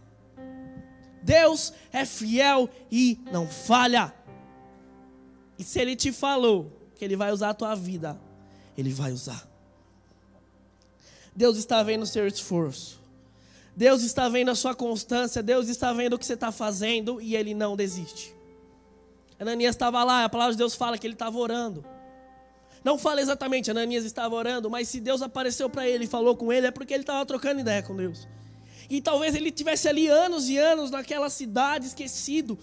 Deus 1.24 1.74
é 1.92 2.06
fiel 2.06 2.69
e 2.92 3.19
não 3.31 3.48
falha. 3.48 4.13
E 5.57 5.63
se 5.63 5.80
Ele 5.80 5.95
te 5.95 6.11
falou 6.11 6.71
que 6.95 7.04
Ele 7.04 7.16
vai 7.16 7.31
usar 7.31 7.50
a 7.50 7.54
tua 7.54 7.76
vida, 7.76 8.19
Ele 8.78 8.94
vai 8.94 9.11
usar. 9.11 9.47
Deus 11.35 11.57
está 11.57 11.83
vendo 11.83 12.04
o 12.04 12.07
seu 12.07 12.28
esforço. 12.28 13.00
Deus 13.76 14.02
está 14.02 14.28
vendo 14.28 14.50
a 14.50 14.56
sua 14.56 14.73
constância. 14.73 15.44
Deus 15.44 15.69
está 15.69 15.94
vendo 15.94 16.14
o 16.14 16.19
que 16.19 16.26
você 16.26 16.33
está 16.33 16.52
fazendo 16.52 17.21
e 17.21 17.35
Ele 17.35 17.54
não 17.54 17.76
desiste. 17.76 18.36
Ananias 19.39 19.75
estava 19.75 20.03
lá, 20.03 20.23
a 20.23 20.29
palavra 20.29 20.53
de 20.53 20.57
Deus 20.57 20.75
fala 20.75 20.97
que 20.97 21.06
ele 21.06 21.13
estava 21.13 21.37
orando. 21.37 21.85
Não 22.83 22.97
fala 22.97 23.21
exatamente, 23.21 23.69
Ananias 23.69 24.06
estava 24.06 24.33
orando, 24.35 24.69
mas 24.69 24.87
se 24.87 24.99
Deus 24.99 25.21
apareceu 25.21 25.69
para 25.69 25.87
ele 25.87 26.06
e 26.06 26.07
falou 26.07 26.35
com 26.35 26.51
ele, 26.53 26.67
é 26.67 26.71
porque 26.71 26.94
ele 26.94 27.03
estava 27.03 27.25
trocando 27.25 27.59
ideia 27.59 27.83
com 27.83 27.95
Deus. 27.95 28.27
E 28.89 29.01
talvez 29.01 29.35
ele 29.35 29.51
tivesse 29.51 29.87
ali 29.87 30.07
anos 30.07 30.47
e 30.47 30.57
anos 30.57 30.89
naquela 30.89 31.29
cidade, 31.29 31.87
esquecido. 31.87 32.57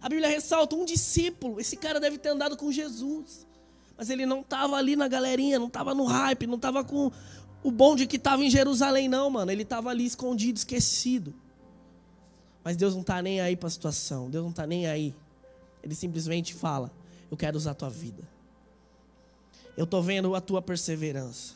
A 0.00 0.08
Bíblia 0.08 0.28
ressalta 0.28 0.76
um 0.76 0.84
discípulo. 0.84 1.58
Esse 1.58 1.76
cara 1.76 1.98
deve 1.98 2.18
ter 2.18 2.28
andado 2.28 2.56
com 2.56 2.70
Jesus. 2.70 3.46
Mas 3.96 4.10
ele 4.10 4.26
não 4.26 4.40
estava 4.40 4.76
ali 4.76 4.96
na 4.96 5.08
galerinha, 5.08 5.58
não 5.58 5.66
estava 5.66 5.94
no 5.94 6.04
hype, 6.04 6.46
não 6.46 6.56
estava 6.56 6.84
com 6.84 7.10
o 7.62 7.70
bonde 7.70 8.06
que 8.06 8.16
estava 8.16 8.44
em 8.44 8.50
Jerusalém, 8.50 9.08
não, 9.08 9.30
mano. 9.30 9.50
Ele 9.50 9.62
estava 9.62 9.90
ali 9.90 10.04
escondido, 10.04 10.58
esquecido. 10.58 11.34
Mas 12.62 12.76
Deus 12.76 12.94
não 12.94 13.00
está 13.00 13.20
nem 13.20 13.40
aí 13.40 13.56
para 13.56 13.66
a 13.66 13.70
situação. 13.70 14.30
Deus 14.30 14.44
não 14.44 14.50
está 14.50 14.66
nem 14.66 14.86
aí. 14.86 15.14
Ele 15.84 15.94
simplesmente 15.94 16.54
fala: 16.54 16.90
Eu 17.30 17.36
quero 17.36 17.56
usar 17.56 17.72
a 17.72 17.74
tua 17.74 17.90
vida. 17.90 18.26
Eu 19.76 19.84
estou 19.84 20.02
vendo 20.02 20.34
a 20.34 20.40
tua 20.40 20.62
perseverança. 20.62 21.54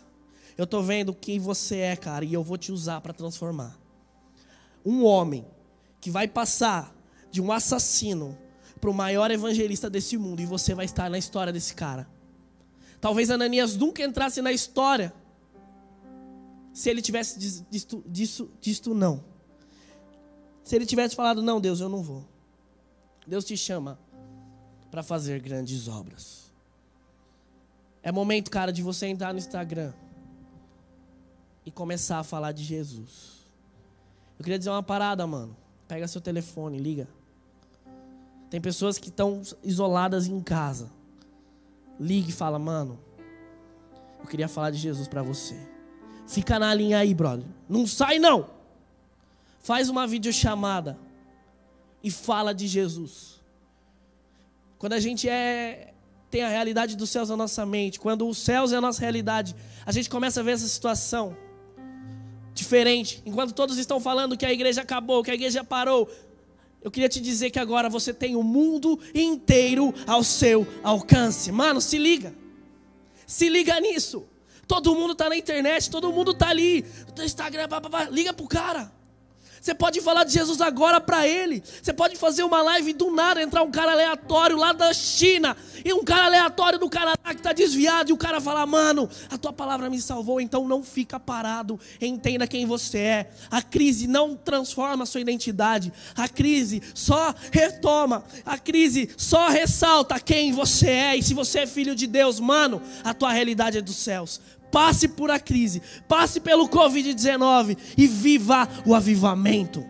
Eu 0.57 0.65
estou 0.65 0.83
vendo 0.83 1.15
quem 1.15 1.39
você 1.39 1.79
é, 1.79 1.97
cara, 1.97 2.25
e 2.25 2.35
eu 2.35 2.43
vou 2.43 2.59
te 2.59 2.71
usar 2.73 3.01
para 3.01 3.13
transformar. 3.13 3.79
Um 4.85 5.05
homem 5.05 5.47
que 6.01 6.11
vai 6.11 6.27
passar 6.27 6.95
de 7.31 7.41
um 7.41 7.53
assassino 7.53 8.37
para 8.81 8.91
o 8.91 8.95
maior 8.95 9.31
evangelista 9.31 9.89
desse 9.89 10.17
mundo, 10.17 10.41
e 10.41 10.47
você 10.47 10.75
vai 10.75 10.85
estar 10.85 11.09
na 11.09 11.19
história 11.19 11.53
desse 11.53 11.75
cara. 11.75 12.09
Talvez 13.01 13.31
Ananias 13.31 13.77
nunca 13.77 14.03
entrasse 14.03 14.43
na 14.43 14.53
história 14.53 15.15
se 16.73 16.91
ele 16.91 17.03
tivesse 17.03 17.39
disto, 17.71 18.05
disto, 18.61 18.95
não. 18.95 19.25
Se 20.65 20.77
ele 20.77 20.87
tivesse 20.87 21.15
falado, 21.15 21.41
não, 21.41 21.61
Deus, 21.61 21.81
eu 21.81 21.89
não 21.89 22.03
vou. 22.03 22.25
Deus 23.27 23.45
te 23.45 23.57
chama 23.57 23.99
para 24.91 25.03
fazer 25.03 25.41
grandes 25.41 25.89
obras. 25.89 26.51
É 28.03 28.11
momento, 28.13 28.51
cara, 28.51 28.73
de 28.73 28.83
você 28.83 29.07
entrar 29.07 29.33
no 29.33 29.39
Instagram 29.39 29.93
e 31.65 31.71
começar 31.71 32.19
a 32.19 32.25
falar 32.25 32.53
de 32.53 32.65
Jesus. 32.65 33.39
Eu 34.39 34.45
queria 34.45 34.59
dizer 34.59 34.71
uma 34.71 34.83
parada, 34.83 35.27
mano. 35.27 35.57
Pega 35.87 36.07
seu 36.09 36.21
telefone, 36.21 36.79
liga. 36.79 37.09
Tem 38.49 38.61
pessoas 38.61 38.99
que 38.99 39.09
estão 39.09 39.43
isoladas 39.63 40.27
em 40.27 40.41
casa. 40.41 40.91
Ligue 42.01 42.31
e 42.31 42.33
fala, 42.33 42.59
mano, 42.59 42.99
Eu 44.21 44.27
queria 44.27 44.49
falar 44.49 44.71
de 44.71 44.79
Jesus 44.79 45.07
para 45.07 45.23
você. 45.23 45.57
Fica 46.27 46.59
na 46.59 46.75
linha 46.75 46.99
aí, 46.99 47.15
brother. 47.15 47.47
Não 47.69 47.87
sai 47.87 48.19
não. 48.19 48.51
Faz 49.61 49.89
uma 49.89 50.07
videochamada 50.07 50.99
e 52.03 52.11
fala 52.11 52.55
de 52.55 52.67
Jesus. 52.67 53.38
Quando 54.79 54.93
a 54.93 55.01
gente 55.01 55.29
é 55.29 55.93
tem 56.31 56.43
a 56.43 56.49
realidade 56.49 56.95
dos 56.95 57.09
céus 57.09 57.31
na 57.31 57.37
nossa 57.37 57.65
mente, 57.65 57.99
quando 57.99 58.29
os 58.29 58.37
céus 58.39 58.73
é 58.73 58.77
a 58.77 58.81
nossa 58.81 59.01
realidade, 59.01 59.57
a 59.87 59.93
gente 59.93 60.11
começa 60.11 60.41
a 60.41 60.43
ver 60.43 60.53
essa 60.53 60.69
situação 60.69 61.35
diferente. 62.53 63.23
Enquanto 63.25 63.55
todos 63.55 63.79
estão 63.79 63.99
falando 63.99 64.37
que 64.37 64.45
a 64.45 64.53
igreja 64.53 64.83
acabou, 64.83 65.23
que 65.23 65.31
a 65.31 65.35
igreja 65.35 65.65
parou, 65.65 66.09
eu 66.83 66.91
queria 66.91 67.09
te 67.09 67.21
dizer 67.21 67.51
que 67.51 67.59
agora 67.59 67.89
você 67.89 68.13
tem 68.13 68.37
o 68.37 68.43
mundo 68.43 68.99
inteiro 69.15 69.95
ao 70.07 70.23
seu 70.23 70.67
alcance. 70.83 71.51
Mano, 71.51 71.81
se 71.81 71.99
liga. 71.99 72.35
Se 73.27 73.49
liga 73.49 73.81
nisso. 73.81 74.25
Todo 74.67 74.95
mundo 74.95 75.13
está 75.13 75.31
na 75.31 75.37
internet, 75.37 75.91
todo 75.91 76.13
mundo 76.13 76.33
está 76.33 76.49
ali 76.51 76.85
Instagram, 77.25 77.69
liga 78.11 78.35
pro 78.35 78.47
cara. 78.47 78.93
Você 79.69 79.75
pode 79.75 80.01
falar 80.01 80.25
de 80.25 80.33
Jesus 80.33 80.63
agora 80.63 80.99
para 80.99 81.29
ele. 81.29 81.63
Você 81.83 81.93
pode 81.93 82.17
fazer 82.17 82.43
uma 82.43 82.63
live 82.63 82.95
do 82.95 83.11
nada, 83.11 83.43
entrar 83.43 83.63
um 83.63 83.71
cara 83.71 83.93
aleatório 83.93 84.57
lá 84.57 84.73
da 84.73 84.95
China 84.95 85.55
e 85.85 85.93
um 85.93 86.03
cara 86.03 86.25
aleatório 86.25 86.79
do 86.79 86.89
Canadá 86.89 87.19
que 87.27 87.35
está 87.35 87.53
desviado 87.53 88.09
e 88.09 88.15
o 88.15 88.17
cara 88.17 88.41
falar: 88.41 88.65
Mano, 88.65 89.11
a 89.29 89.37
tua 89.37 89.53
palavra 89.53 89.91
me 89.91 90.01
salvou, 90.01 90.41
então 90.41 90.67
não 90.67 90.83
fica 90.83 91.21
parado. 91.21 91.79
Entenda 92.01 92.47
quem 92.47 92.65
você 92.65 92.97
é. 92.99 93.31
A 93.51 93.61
crise 93.61 94.07
não 94.07 94.35
transforma 94.35 95.03
a 95.03 95.07
sua 95.07 95.21
identidade. 95.21 95.93
A 96.17 96.27
crise 96.27 96.83
só 96.95 97.35
retoma. 97.53 98.25
A 98.47 98.57
crise 98.57 99.11
só 99.19 99.51
ressalta 99.51 100.19
quem 100.19 100.51
você 100.51 100.89
é. 100.89 101.17
E 101.17 101.23
se 101.23 101.35
você 101.35 101.59
é 101.59 101.67
filho 101.67 101.95
de 101.95 102.07
Deus, 102.07 102.41
mano, 102.41 102.81
a 103.05 103.13
tua 103.13 103.33
realidade 103.33 103.77
é 103.77 103.83
dos 103.83 103.97
céus 103.97 104.41
passe 104.71 105.09
por 105.09 105.31
a 105.31 105.39
crise, 105.39 105.83
passe 106.09 106.41
pelo 106.41 106.69
Covid-19 106.69 107.77
e 107.97 108.07
viva 108.07 108.69
o 108.87 108.95
avivamento. 108.95 109.85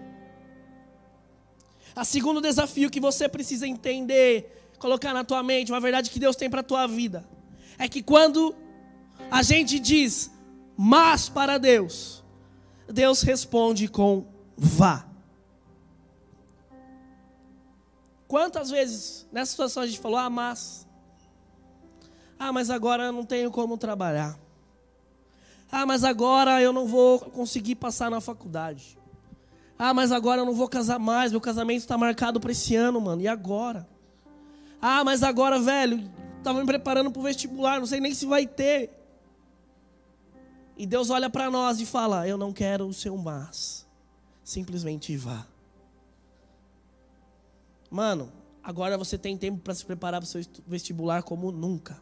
A 1.95 2.05
segundo 2.05 2.41
desafio 2.41 2.91
que 2.91 3.01
você 3.01 3.29
precisa 3.29 3.67
entender, 3.67 4.73
colocar 4.79 5.13
na 5.13 5.25
tua 5.25 5.43
mente, 5.43 5.73
uma 5.73 5.81
verdade 5.81 6.11
que 6.11 6.21
Deus 6.21 6.37
tem 6.37 6.49
para 6.49 6.61
a 6.61 6.65
tua 6.65 6.87
vida, 6.87 7.29
é 7.79 7.89
que 7.89 8.03
quando 8.03 8.55
a 9.31 9.43
gente 9.43 9.79
diz 9.79 10.31
mas 10.81 11.29
para 11.29 11.59
Deus, 11.59 12.23
Deus 12.87 13.23
responde 13.23 13.89
com 13.89 14.25
vá. 14.57 15.05
Quantas 18.29 18.71
vezes 18.71 19.27
nessa 19.33 19.51
situação 19.51 19.83
a 19.83 19.87
gente 19.89 19.99
falou, 19.99 20.19
ah, 20.19 20.31
mas. 20.31 20.87
Ah, 22.39 22.53
mas 22.53 22.71
agora 22.71 23.07
eu 23.07 23.13
não 23.13 23.25
tenho 23.25 23.51
como 23.51 23.77
trabalhar. 23.77 24.39
Ah, 25.71 25.85
mas 25.85 26.03
agora 26.03 26.63
eu 26.63 26.73
não 26.73 26.87
vou 26.87 27.19
conseguir 27.21 27.75
passar 27.75 28.11
na 28.11 28.21
faculdade. 28.21 28.99
Ah, 29.79 29.95
mas 29.95 30.11
agora 30.11 30.41
eu 30.41 30.47
não 30.47 30.55
vou 30.55 30.69
casar 30.69 30.99
mais. 30.99 31.31
Meu 31.31 31.41
casamento 31.41 31.81
está 31.81 31.97
marcado 31.97 32.41
para 32.41 32.51
esse 32.51 32.75
ano, 32.75 33.01
mano. 33.01 33.23
E 33.23 33.29
agora? 33.29 33.87
Ah, 34.81 35.05
mas 35.05 35.23
agora, 35.23 35.59
velho, 35.61 36.11
estava 36.39 36.61
me 36.61 36.67
preparando 36.67 37.11
para 37.11 37.21
o 37.21 37.23
vestibular. 37.23 37.79
Não 37.79 37.87
sei 37.87 38.01
nem 38.01 38.15
se 38.15 38.27
vai 38.27 38.47
ter. 38.47 38.91
E 40.77 40.87
Deus 40.87 41.11
olha 41.11 41.29
para 41.29 41.51
nós 41.51 41.81
e 41.81 41.87
fala: 41.87 42.27
Eu 42.27 42.39
não 42.39 42.53
quero 42.53 42.87
o 42.87 42.95
seu 42.95 43.17
mas. 43.17 43.87
Simplesmente 44.43 45.17
vá. 45.17 45.47
Mano, 47.91 48.33
agora 48.63 48.97
você 48.97 49.19
tem 49.19 49.37
tempo 49.37 49.59
para 49.59 49.75
se 49.75 49.85
preparar 49.85 50.21
para 50.21 50.27
o 50.27 50.29
seu 50.29 50.43
vestibular 50.67 51.23
como 51.23 51.53
nunca. 51.53 52.01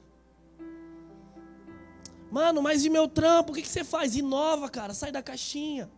Mano, 2.30 2.60
mas 2.60 2.84
e 2.84 2.90
meu 2.90 3.08
trampo? 3.08 3.52
O 3.52 3.54
que, 3.54 3.62
que 3.62 3.68
você 3.68 3.84
faz? 3.84 4.16
Inova, 4.16 4.68
cara. 4.68 4.92
Sai 4.92 5.12
da 5.12 5.22
caixinha. 5.22 5.88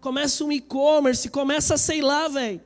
Começa 0.00 0.44
um 0.44 0.52
e-commerce. 0.52 1.28
Começa, 1.28 1.76
sei 1.76 2.00
lá, 2.00 2.28
velho. 2.28 2.60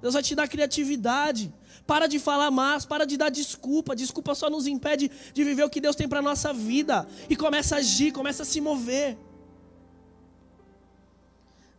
Deus 0.00 0.14
vai 0.14 0.22
te 0.22 0.34
dar 0.34 0.48
criatividade. 0.48 1.52
Para 1.86 2.06
de 2.06 2.18
falar 2.18 2.50
mais, 2.50 2.84
para 2.84 3.04
de 3.04 3.16
dar 3.16 3.30
desculpa. 3.30 3.96
Desculpa 3.96 4.34
só 4.34 4.48
nos 4.48 4.66
impede 4.66 5.10
de 5.32 5.44
viver 5.44 5.64
o 5.64 5.70
que 5.70 5.80
Deus 5.80 5.96
tem 5.96 6.08
para 6.08 6.22
nossa 6.22 6.52
vida. 6.52 7.06
E 7.28 7.36
começa 7.36 7.76
a 7.76 7.78
agir, 7.78 8.12
começa 8.12 8.42
a 8.42 8.46
se 8.46 8.60
mover. 8.60 9.18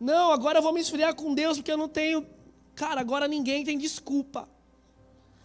Não, 0.00 0.32
agora 0.32 0.58
eu 0.58 0.62
vou 0.62 0.72
me 0.72 0.80
esfriar 0.80 1.14
com 1.14 1.32
Deus 1.32 1.58
porque 1.58 1.70
eu 1.72 1.76
não 1.76 1.88
tenho. 1.88 2.26
Cara, 2.74 3.00
agora 3.00 3.28
ninguém 3.28 3.64
tem 3.64 3.78
desculpa. 3.78 4.48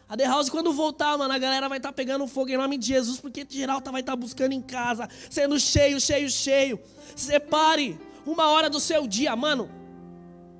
A 0.09 0.15
The 0.15 0.25
House, 0.25 0.49
quando 0.49 0.71
voltar, 0.71 1.17
mano, 1.17 1.33
a 1.33 1.37
galera 1.37 1.67
vai 1.67 1.79
estar 1.79 1.89
tá 1.89 1.93
pegando 1.93 2.25
fogo 2.27 2.49
em 2.49 2.55
nome 2.55 2.77
de 2.77 2.87
Jesus, 2.87 3.19
porque 3.19 3.45
geral 3.49 3.81
tá, 3.81 3.91
vai 3.91 3.99
estar 3.99 4.13
tá 4.13 4.15
buscando 4.15 4.53
em 4.53 4.61
casa, 4.61 5.09
sendo 5.29 5.59
cheio, 5.59 5.99
cheio, 5.99 6.29
cheio. 6.29 6.79
Separe 7.13 7.99
uma 8.25 8.49
hora 8.51 8.69
do 8.69 8.79
seu 8.79 9.05
dia, 9.05 9.35
mano. 9.35 9.69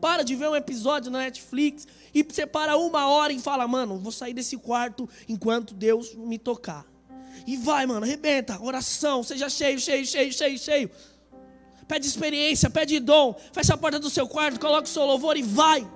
Para 0.01 0.23
de 0.23 0.35
ver 0.35 0.49
um 0.49 0.55
episódio 0.55 1.09
na 1.09 1.19
Netflix 1.19 1.87
e 2.13 2.27
separa 2.29 2.75
uma 2.75 3.07
hora 3.07 3.31
e 3.31 3.39
fala, 3.39 3.65
mano, 3.67 3.97
vou 3.97 4.11
sair 4.11 4.33
desse 4.33 4.57
quarto 4.57 5.07
enquanto 5.29 5.73
Deus 5.73 6.13
me 6.13 6.37
tocar. 6.37 6.85
E 7.45 7.55
vai, 7.55 7.85
mano, 7.85 8.05
arrebenta, 8.05 8.61
oração, 8.61 9.23
seja 9.23 9.49
cheio, 9.49 9.79
cheio, 9.79 10.05
cheio, 10.05 10.33
cheio, 10.33 10.59
cheio. 10.59 10.91
Pede 11.87 12.05
experiência, 12.05 12.69
pede 12.69 12.99
dom, 12.99 13.33
fecha 13.53 13.75
a 13.75 13.77
porta 13.77 13.97
do 13.97 14.09
seu 14.09 14.27
quarto, 14.27 14.59
coloca 14.59 14.83
o 14.83 14.91
seu 14.91 15.05
louvor 15.05 15.37
e 15.37 15.41
vai. 15.41 15.89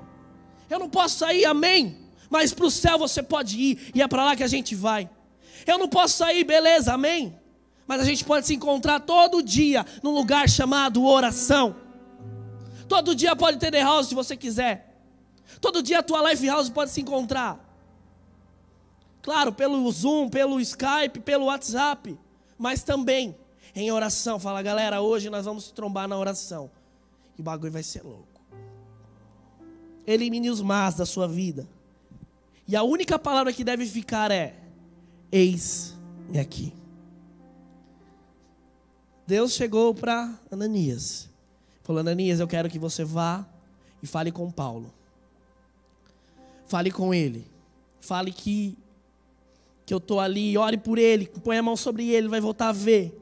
Eu 0.70 0.80
não 0.80 0.90
posso 0.90 1.18
sair, 1.18 1.44
amém 1.44 2.01
mas 2.32 2.54
para 2.54 2.66
o 2.66 2.72
céu 2.72 2.98
você 2.98 3.22
pode 3.22 3.60
ir, 3.60 3.92
e 3.94 4.02
é 4.02 4.08
para 4.08 4.24
lá 4.24 4.36
que 4.38 4.44
a 4.44 4.48
gente 4.48 4.74
vai. 4.74 5.10
Eu 5.68 5.78
não 5.78 5.90
posso 5.90 6.18
sair, 6.18 6.46
beleza, 6.46 6.94
amém? 6.94 7.38
Mas 7.86 8.00
a 8.00 8.06
gente 8.06 8.24
pode 8.24 8.48
se 8.48 8.54
encontrar 8.56 9.02
todo 9.02 9.44
dia 9.44 9.86
num 10.02 10.12
lugar 10.12 10.50
chamado 10.50 11.06
oração. 11.06 11.76
Todo 12.88 13.14
dia 13.14 13.36
pode 13.36 13.58
ter 13.60 13.70
The 13.70 13.82
House 13.82 14.08
se 14.08 14.16
você 14.16 14.38
quiser. 14.38 15.04
Todo 15.60 15.84
dia 15.84 16.00
a 16.00 16.04
tua 16.04 16.32
Life 16.32 16.48
House 16.48 16.70
pode 16.70 16.90
se 16.92 17.02
encontrar. 17.02 17.60
Claro, 19.22 19.52
pelo 19.52 19.92
Zoom, 19.92 20.30
pelo 20.30 20.60
Skype, 20.62 21.20
pelo 21.20 21.46
WhatsApp, 21.46 22.18
mas 22.58 22.82
também 22.82 23.36
em 23.76 23.92
oração. 23.92 24.40
Fala, 24.40 24.62
galera, 24.62 25.02
hoje 25.02 25.30
nós 25.30 25.44
vamos 25.44 25.66
se 25.66 25.74
trombar 25.74 26.08
na 26.08 26.18
oração. 26.18 26.72
E 27.38 27.42
o 27.42 27.44
bagulho 27.44 27.74
vai 27.74 27.84
ser 27.84 28.04
louco. 28.04 28.42
Elimine 30.08 30.50
os 30.50 30.62
más 30.62 30.96
da 30.96 31.06
sua 31.06 31.28
vida. 31.28 31.68
E 32.72 32.76
a 32.78 32.84
única 32.84 33.20
palavra 33.20 33.52
que 33.52 33.66
deve 33.66 33.86
ficar 33.86 34.32
é: 34.32 34.56
Eis-me 35.30 36.40
aqui. 36.40 36.74
Deus 39.28 39.52
chegou 39.52 39.94
para 39.94 40.40
Ananias. 40.50 41.28
Falou: 41.84 42.00
Ananias, 42.00 42.40
eu 42.40 42.48
quero 42.48 42.70
que 42.70 42.80
você 42.80 43.04
vá 43.04 43.46
e 44.02 44.08
fale 44.08 44.32
com 44.32 44.50
Paulo. 44.50 44.94
Fale 46.66 46.92
com 46.92 47.14
ele. 47.14 47.46
Fale 48.00 48.32
que, 48.32 48.78
que 49.86 49.94
eu 49.94 49.98
estou 49.98 50.22
ali, 50.22 50.58
ore 50.58 50.78
por 50.78 50.98
ele, 50.98 51.26
põe 51.44 51.58
a 51.58 51.64
mão 51.64 51.76
sobre 51.76 52.10
ele, 52.10 52.30
vai 52.30 52.40
voltar 52.40 52.70
a 52.70 52.72
ver. 52.72 53.14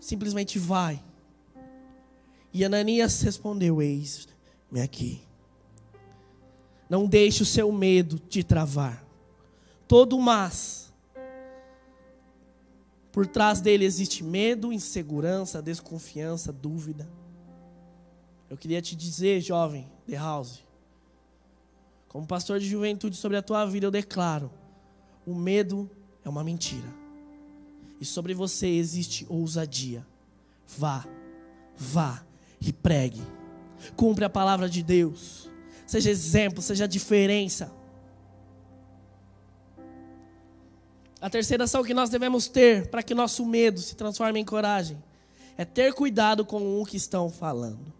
Simplesmente 0.00 0.58
vai. 0.58 1.04
E 2.50 2.64
Ananias 2.64 3.20
respondeu: 3.20 3.82
Eis-me 3.82 4.80
aqui. 4.80 5.27
Não 6.88 7.06
deixe 7.06 7.42
o 7.42 7.46
seu 7.46 7.70
medo 7.70 8.18
te 8.18 8.42
travar. 8.42 9.04
Todo 9.86 10.18
mas, 10.18 10.92
por 13.12 13.26
trás 13.26 13.60
dele 13.60 13.84
existe 13.84 14.22
medo, 14.22 14.72
insegurança, 14.72 15.62
desconfiança, 15.62 16.52
dúvida. 16.52 17.08
Eu 18.48 18.56
queria 18.56 18.80
te 18.80 18.96
dizer, 18.96 19.40
jovem, 19.40 19.88
The 20.06 20.16
House, 20.16 20.62
como 22.08 22.26
pastor 22.26 22.58
de 22.58 22.66
juventude 22.66 23.16
sobre 23.16 23.36
a 23.36 23.42
tua 23.42 23.64
vida, 23.66 23.86
eu 23.86 23.90
declaro: 23.90 24.50
o 25.26 25.34
medo 25.34 25.90
é 26.24 26.28
uma 26.28 26.42
mentira. 26.42 26.88
E 28.00 28.04
sobre 28.04 28.32
você 28.32 28.66
existe 28.66 29.26
ousadia. 29.28 30.06
Vá, 30.66 31.06
vá 31.76 32.24
e 32.60 32.72
pregue. 32.72 33.22
Cumpre 33.96 34.24
a 34.24 34.30
palavra 34.30 34.68
de 34.68 34.82
Deus 34.82 35.50
seja 35.88 36.10
exemplo, 36.10 36.62
seja 36.62 36.86
diferença. 36.86 37.72
A 41.20 41.28
terceira 41.30 41.64
ação 41.64 41.82
que 41.82 41.94
nós 41.94 42.10
devemos 42.10 42.46
ter 42.46 42.88
para 42.88 43.02
que 43.02 43.14
nosso 43.14 43.44
medo 43.44 43.80
se 43.80 43.96
transforme 43.96 44.38
em 44.38 44.44
coragem 44.44 45.02
é 45.56 45.64
ter 45.64 45.92
cuidado 45.94 46.44
com 46.44 46.80
o 46.80 46.84
que 46.84 46.96
estão 46.96 47.28
falando. 47.30 47.92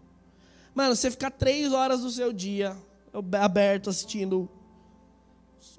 Mano, 0.75 0.95
você 0.95 1.11
ficar 1.11 1.31
três 1.31 1.73
horas 1.73 2.03
do 2.03 2.11
seu 2.11 2.33
dia 2.33 2.77
aberto 3.41 3.91
assistindo 3.91 4.49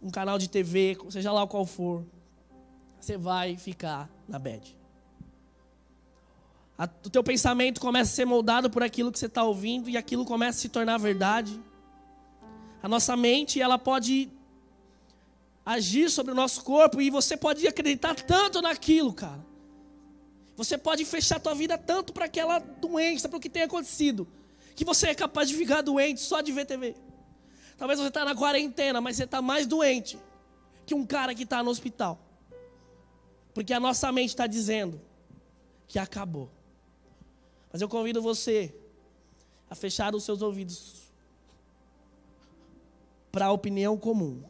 um 0.02 0.10
canal 0.10 0.38
de 0.38 0.50
TV, 0.50 0.98
seja 1.10 1.32
lá 1.32 1.46
qual 1.48 1.66
for, 1.66 2.04
você 3.00 3.18
vai 3.18 3.56
ficar 3.56 4.10
na 4.28 4.40
bad. 4.40 4.76
O 7.06 7.10
teu 7.10 7.24
pensamento 7.24 7.80
começa 7.80 8.12
a 8.12 8.16
ser 8.16 8.26
moldado 8.26 8.70
por 8.70 8.82
aquilo 8.82 9.12
que 9.12 9.20
você 9.20 9.28
está 9.28 9.44
ouvindo 9.44 9.90
e 9.90 9.96
aquilo 9.96 10.26
começa 10.26 10.58
a 10.58 10.62
se 10.62 10.70
tornar 10.70 10.98
verdade. 10.98 11.62
A 12.82 12.88
nossa 12.88 13.16
mente, 13.16 13.62
ela 13.62 13.78
pode 13.78 14.30
agir 15.66 16.10
sobre 16.10 16.32
o 16.32 16.36
nosso 16.36 16.64
corpo 16.64 17.02
e 17.02 17.10
você 17.10 17.36
pode 17.36 17.68
acreditar 17.68 18.16
tanto 18.16 18.62
naquilo, 18.62 19.14
cara. 19.14 19.46
Você 20.56 20.78
pode 20.78 21.06
fechar 21.06 21.40
tua 21.40 21.54
vida 21.54 21.78
tanto 21.78 22.12
para 22.12 22.26
aquela 22.26 22.60
doença, 22.60 23.30
para 23.30 23.38
o 23.38 23.40
que 23.40 23.50
tem 23.50 23.64
acontecido, 23.64 24.28
que 24.76 24.84
você 24.84 25.08
é 25.08 25.16
capaz 25.16 25.48
de 25.48 25.56
ficar 25.56 25.82
doente 25.82 26.22
só 26.22 26.42
de 26.42 26.52
ver 26.52 26.66
TV. 26.66 26.96
Talvez 27.78 28.00
você 28.00 28.10
está 28.10 28.26
na 28.26 28.36
quarentena, 28.36 29.00
mas 29.00 29.16
você 29.16 29.24
está 29.24 29.42
mais 29.42 29.66
doente 29.66 30.20
que 30.86 30.94
um 30.94 31.06
cara 31.06 31.34
que 31.36 31.44
está 31.44 31.64
no 31.64 31.70
hospital. 31.70 32.20
Porque 33.54 33.74
a 33.74 33.80
nossa 33.80 34.12
mente 34.12 34.30
está 34.30 34.48
dizendo 34.48 35.00
que 35.88 36.00
acabou. 36.00 36.50
Mas 37.72 37.82
eu 37.82 37.88
convido 37.88 38.22
você 38.22 38.74
a 39.70 39.76
fechar 39.76 40.16
os 40.16 40.24
seus 40.24 40.42
ouvidos 40.42 40.99
para 43.32 43.46
a 43.46 43.52
opinião 43.52 43.98
comum 43.98 44.42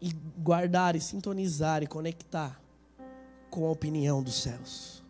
e 0.00 0.12
guardar 0.38 0.96
e 0.96 1.00
sintonizar 1.00 1.82
e 1.82 1.86
conectar 1.86 2.60
com 3.50 3.66
a 3.66 3.70
opinião 3.70 4.22
dos 4.22 4.42
céus. 4.42 5.02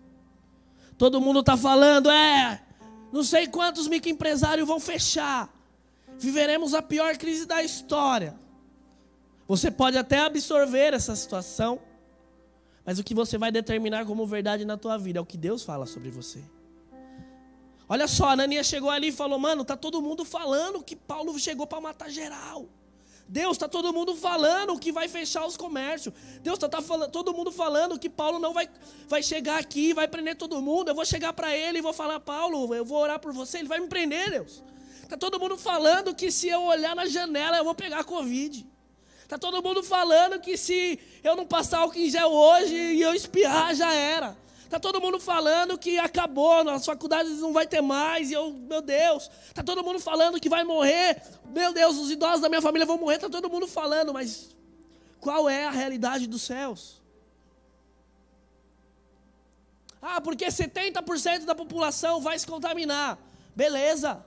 Todo 0.96 1.20
mundo 1.20 1.40
está 1.40 1.56
falando, 1.56 2.10
é, 2.10 2.62
não 3.12 3.24
sei 3.24 3.48
quantos 3.48 3.88
microempresários 3.88 4.66
vão 4.66 4.78
fechar. 4.78 5.52
Viveremos 6.18 6.74
a 6.74 6.82
pior 6.82 7.16
crise 7.16 7.46
da 7.46 7.62
história. 7.62 8.34
Você 9.48 9.70
pode 9.70 9.98
até 9.98 10.20
absorver 10.20 10.94
essa 10.94 11.14
situação, 11.16 11.80
mas 12.84 12.98
o 12.98 13.04
que 13.04 13.14
você 13.14 13.36
vai 13.36 13.50
determinar 13.50 14.06
como 14.06 14.26
verdade 14.26 14.64
na 14.64 14.76
tua 14.76 14.96
vida 14.96 15.18
é 15.18 15.22
o 15.22 15.26
que 15.26 15.36
Deus 15.36 15.62
fala 15.62 15.86
sobre 15.86 16.10
você. 16.10 16.42
Olha 17.88 18.08
só, 18.08 18.26
a 18.26 18.32
Ananias 18.32 18.66
chegou 18.66 18.90
ali 18.90 19.08
e 19.08 19.12
falou: 19.12 19.38
Mano, 19.38 19.64
tá 19.64 19.76
todo 19.76 20.00
mundo 20.00 20.24
falando 20.24 20.82
que 20.82 20.96
Paulo 20.96 21.38
chegou 21.38 21.66
para 21.66 21.80
matar 21.80 22.10
geral. 22.10 22.66
Deus 23.26 23.52
está 23.52 23.66
todo 23.66 23.92
mundo 23.92 24.14
falando 24.14 24.78
que 24.78 24.92
vai 24.92 25.08
fechar 25.08 25.46
os 25.46 25.56
comércios. 25.56 26.14
Deus 26.42 26.56
está 26.56 26.68
tá 26.68 26.82
falando, 26.82 27.10
todo 27.10 27.32
mundo 27.32 27.50
falando 27.50 27.98
que 27.98 28.10
Paulo 28.10 28.38
não 28.38 28.52
vai, 28.52 28.68
vai 29.08 29.22
chegar 29.22 29.58
aqui, 29.58 29.94
vai 29.94 30.06
prender 30.06 30.36
todo 30.36 30.60
mundo. 30.60 30.90
Eu 30.90 30.94
vou 30.94 31.06
chegar 31.06 31.32
para 31.32 31.56
ele 31.56 31.78
e 31.78 31.82
vou 31.82 31.92
falar, 31.92 32.20
Paulo, 32.20 32.74
eu 32.74 32.84
vou 32.84 32.98
orar 32.98 33.18
por 33.18 33.32
você, 33.32 33.58
ele 33.58 33.68
vai 33.68 33.80
me 33.80 33.88
prender, 33.88 34.30
Deus. 34.30 34.62
Está 35.02 35.16
todo 35.16 35.40
mundo 35.40 35.56
falando 35.56 36.14
que 36.14 36.30
se 36.30 36.48
eu 36.48 36.62
olhar 36.62 36.94
na 36.94 37.06
janela 37.06 37.56
eu 37.56 37.64
vou 37.64 37.74
pegar 37.74 38.04
Covid. 38.04 38.66
Está 39.22 39.38
todo 39.38 39.62
mundo 39.62 39.82
falando 39.82 40.38
que 40.38 40.56
se 40.56 40.98
eu 41.22 41.34
não 41.34 41.46
passar 41.46 41.86
o 41.86 41.92
em 41.94 42.10
gel 42.10 42.30
hoje 42.30 42.74
e 42.74 43.00
eu 43.00 43.14
espirrar, 43.14 43.74
já 43.74 43.92
era. 43.92 44.36
Está 44.74 44.80
todo 44.80 45.00
mundo 45.00 45.20
falando 45.20 45.78
que 45.78 46.00
acabou, 46.00 46.64
nas 46.64 46.84
faculdades 46.84 47.38
não 47.38 47.52
vai 47.52 47.64
ter 47.64 47.80
mais, 47.80 48.32
e 48.32 48.34
eu, 48.34 48.50
meu 48.50 48.82
Deus. 48.82 49.30
Está 49.46 49.62
todo 49.62 49.84
mundo 49.84 50.00
falando 50.00 50.40
que 50.40 50.48
vai 50.48 50.64
morrer, 50.64 51.22
meu 51.44 51.72
Deus, 51.72 51.96
os 51.96 52.10
idosos 52.10 52.40
da 52.40 52.48
minha 52.48 52.60
família 52.60 52.84
vão 52.84 52.98
morrer, 52.98 53.14
está 53.14 53.30
todo 53.30 53.48
mundo 53.48 53.68
falando, 53.68 54.12
mas 54.12 54.48
qual 55.20 55.48
é 55.48 55.64
a 55.64 55.70
realidade 55.70 56.26
dos 56.26 56.42
céus? 56.42 57.00
Ah, 60.02 60.20
porque 60.20 60.44
70% 60.44 61.44
da 61.44 61.54
população 61.54 62.20
vai 62.20 62.36
se 62.36 62.44
contaminar. 62.44 63.16
Beleza. 63.54 64.26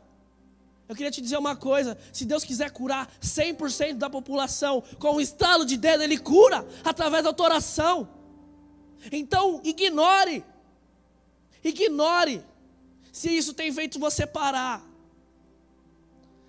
Eu 0.87 0.95
queria 0.95 1.11
te 1.11 1.19
dizer 1.19 1.37
uma 1.37 1.57
coisa: 1.57 1.97
se 2.13 2.23
Deus 2.23 2.45
quiser 2.45 2.71
curar 2.71 3.11
100% 3.21 3.95
da 3.95 4.09
população 4.09 4.81
com 4.97 5.15
um 5.17 5.19
estalo 5.19 5.65
de 5.65 5.75
dedo, 5.75 6.03
Ele 6.03 6.17
cura 6.17 6.65
através 6.85 7.25
da 7.25 7.33
tua 7.33 7.47
oração. 7.47 8.16
Então, 9.11 9.61
ignore. 9.63 10.43
Ignore. 11.63 12.43
Se 13.11 13.29
isso 13.29 13.53
tem 13.53 13.71
feito 13.71 13.99
você 13.99 14.25
parar. 14.27 14.83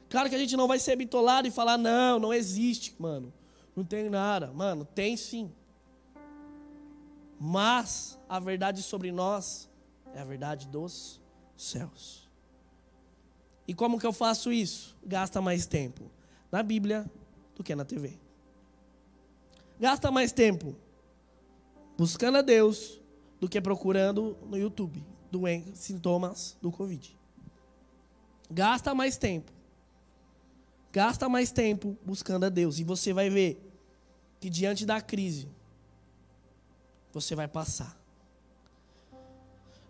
Claro 0.09 0.29
que 0.29 0.35
a 0.35 0.39
gente 0.39 0.57
não 0.57 0.67
vai 0.67 0.79
ser 0.79 0.97
bitolado 0.97 1.47
e 1.47 1.51
falar, 1.51 1.77
não, 1.77 2.19
não 2.19 2.33
existe, 2.33 2.95
mano. 2.99 3.33
Não 3.77 3.85
tem 3.85 4.09
nada. 4.09 4.49
Mano, 4.49 4.85
tem 4.85 5.17
sim. 5.17 5.53
Mas 7.39 8.19
a 8.29 8.41
verdade 8.41 8.83
sobre 8.83 9.13
nós 9.13 9.69
é 10.15 10.21
a 10.21 10.25
verdade 10.25 10.67
dos 10.69 11.21
céus. 11.57 12.29
E 13.67 13.75
como 13.75 13.99
que 13.99 14.07
eu 14.07 14.13
faço 14.13 14.51
isso? 14.51 14.97
Gasta 15.05 15.41
mais 15.41 15.67
tempo 15.67 16.11
na 16.51 16.63
Bíblia 16.63 17.09
do 17.55 17.63
que 17.63 17.75
na 17.75 17.85
TV. 17.85 18.19
Gasta 19.79 20.11
mais 20.11 20.33
tempo 20.33 20.75
buscando 21.99 22.39
a 22.39 22.43
Deus 22.43 23.01
do 23.41 23.49
que 23.49 23.61
procurando 23.61 24.39
no 24.49 24.57
YouTube 24.57 25.05
doenças, 25.33 25.81
sintomas 25.81 26.57
do 26.63 26.71
Covid. 26.71 27.19
Gasta 28.49 28.95
mais 28.95 29.19
tempo. 29.19 29.53
Gasta 30.93 31.29
mais 31.29 31.51
tempo 31.51 31.99
buscando 32.07 32.45
a 32.45 32.49
Deus. 32.49 32.79
E 32.79 32.85
você 32.85 33.13
vai 33.13 33.29
ver 33.29 33.61
que 34.41 34.49
diante 34.49 34.87
da 34.87 35.01
crise, 35.01 35.49
você 37.13 37.35
vai 37.35 37.49
passar. 37.49 37.99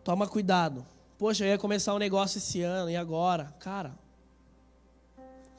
Toma 0.02 0.26
cuidado. 0.26 0.84
Poxa, 1.18 1.44
eu 1.44 1.48
ia 1.48 1.58
começar 1.58 1.94
um 1.94 1.98
negócio 1.98 2.38
esse 2.38 2.62
ano, 2.62 2.90
e 2.90 2.96
agora? 2.96 3.54
Cara, 3.60 3.96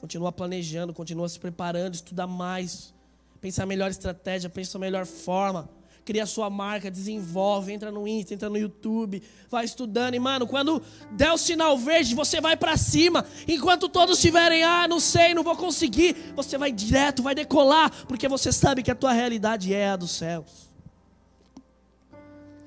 continua 0.00 0.32
planejando, 0.32 0.92
continua 0.92 1.28
se 1.28 1.38
preparando, 1.38 1.94
estuda 1.94 2.26
mais. 2.26 2.92
Pensa 3.40 3.62
a 3.62 3.66
melhor 3.66 3.90
estratégia, 3.90 4.50
pensa 4.50 4.78
melhor 4.78 5.06
forma 5.06 5.70
cria 6.04 6.26
sua 6.26 6.50
marca, 6.50 6.90
desenvolve, 6.90 7.72
entra 7.72 7.90
no 7.90 8.06
Insta, 8.06 8.34
entra 8.34 8.48
no 8.48 8.56
YouTube, 8.56 9.22
vai 9.48 9.64
estudando. 9.64 10.14
E, 10.14 10.18
mano, 10.18 10.46
quando 10.46 10.82
der 11.12 11.32
o 11.32 11.38
sinal 11.38 11.76
verde, 11.78 12.14
você 12.14 12.40
vai 12.40 12.56
para 12.56 12.76
cima. 12.76 13.26
Enquanto 13.46 13.88
todos 13.88 14.16
estiverem, 14.16 14.62
ah, 14.62 14.88
não 14.88 15.00
sei, 15.00 15.34
não 15.34 15.42
vou 15.42 15.56
conseguir, 15.56 16.32
você 16.34 16.58
vai 16.58 16.72
direto, 16.72 17.22
vai 17.22 17.34
decolar, 17.34 17.90
porque 18.06 18.28
você 18.28 18.52
sabe 18.52 18.82
que 18.82 18.90
a 18.90 18.94
tua 18.94 19.12
realidade 19.12 19.72
é 19.74 19.90
a 19.90 19.96
dos 19.96 20.10
céus. 20.10 20.68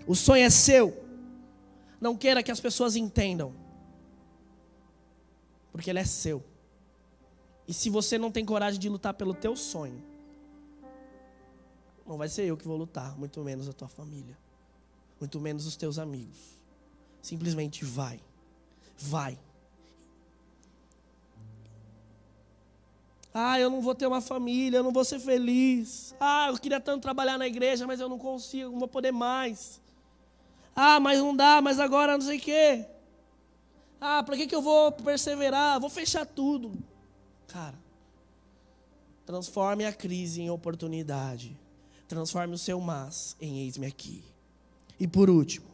O 0.05 0.15
sonho 0.15 0.43
é 0.43 0.49
seu. 0.49 1.03
Não 1.99 2.15
queira 2.15 2.43
que 2.43 2.51
as 2.51 2.59
pessoas 2.59 2.95
entendam. 2.95 3.53
Porque 5.71 5.89
ele 5.89 5.99
é 5.99 6.05
seu. 6.05 6.43
E 7.67 7.73
se 7.73 7.89
você 7.89 8.17
não 8.17 8.29
tem 8.29 8.45
coragem 8.45 8.79
de 8.79 8.89
lutar 8.89 9.13
pelo 9.13 9.33
teu 9.33 9.55
sonho, 9.55 10.03
não 12.05 12.17
vai 12.17 12.27
ser 12.29 12.45
eu 12.45 12.57
que 12.57 12.67
vou 12.67 12.77
lutar, 12.77 13.17
muito 13.17 13.41
menos 13.41 13.67
a 13.67 13.73
tua 13.73 13.87
família, 13.87 14.37
muito 15.19 15.39
menos 15.39 15.65
os 15.65 15.75
teus 15.75 15.97
amigos. 15.97 16.57
Simplesmente 17.21 17.85
vai. 17.85 18.19
Vai. 18.97 19.39
Ah, 23.33 23.59
eu 23.59 23.69
não 23.69 23.81
vou 23.81 23.95
ter 23.95 24.05
uma 24.05 24.21
família, 24.21 24.77
eu 24.77 24.83
não 24.83 24.91
vou 24.91 25.03
ser 25.03 25.19
feliz. 25.19 26.13
Ah, 26.19 26.47
eu 26.49 26.57
queria 26.57 26.79
tanto 26.79 27.01
trabalhar 27.01 27.37
na 27.37 27.47
igreja, 27.47 27.87
mas 27.87 27.99
eu 27.99 28.07
não 28.07 28.19
consigo, 28.19 28.71
não 28.71 28.79
vou 28.79 28.87
poder 28.87 29.11
mais. 29.11 29.81
Ah, 30.75 30.99
mas 30.99 31.19
não 31.19 31.35
dá, 31.35 31.61
mas 31.61 31.79
agora 31.79 32.13
não 32.13 32.25
sei 32.25 32.37
o 32.37 32.41
quê. 32.41 32.85
Ah, 33.99 34.21
para 34.21 34.35
que, 34.35 34.45
que 34.45 34.53
eu 34.53 34.61
vou 34.61 34.91
perseverar? 34.91 35.79
Vou 35.79 35.89
fechar 35.89 36.25
tudo. 36.25 36.73
Cara, 37.47 37.77
transforme 39.25 39.85
a 39.85 39.93
crise 39.93 40.41
em 40.41 40.49
oportunidade. 40.49 41.57
Transforme 42.13 42.53
o 42.53 42.57
seu 42.59 42.79
mas 42.79 43.35
em 43.41 43.61
eis-me 43.61 43.87
aqui. 43.87 44.23
E 44.99 45.07
por 45.07 45.31
último, 45.31 45.65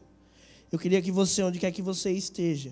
eu 0.71 0.79
queria 0.79 1.01
que 1.01 1.11
você, 1.11 1.43
onde 1.43 1.59
quer 1.59 1.69
que 1.69 1.81
você 1.81 2.13
esteja, 2.13 2.71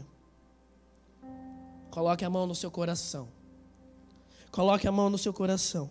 coloque 1.91 2.23
a 2.23 2.29
mão 2.29 2.47
no 2.47 2.55
seu 2.55 2.71
coração. 2.71 3.27
Coloque 4.51 4.87
a 4.87 4.91
mão 4.91 5.09
no 5.09 5.17
seu 5.17 5.33
coração. 5.33 5.89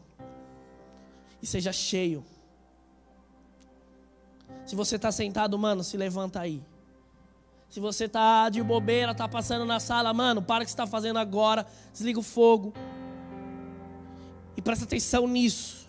E 1.42 1.46
seja 1.46 1.70
cheio. 1.70 2.24
Se 4.64 4.74
você 4.74 4.96
está 4.96 5.12
sentado, 5.12 5.58
mano, 5.58 5.84
se 5.84 5.98
levanta 5.98 6.40
aí. 6.40 6.62
Se 7.68 7.78
você 7.78 8.06
está 8.06 8.48
de 8.48 8.62
bobeira, 8.62 9.12
está 9.12 9.28
passando 9.28 9.66
na 9.66 9.80
sala, 9.80 10.14
mano, 10.14 10.40
para 10.40 10.62
o 10.62 10.64
que 10.64 10.70
você 10.70 10.74
está 10.74 10.86
fazendo 10.86 11.18
agora, 11.18 11.66
desliga 11.92 12.18
o 12.18 12.22
fogo. 12.22 12.72
E 14.56 14.62
presta 14.62 14.86
atenção 14.86 15.28
nisso. 15.28 15.85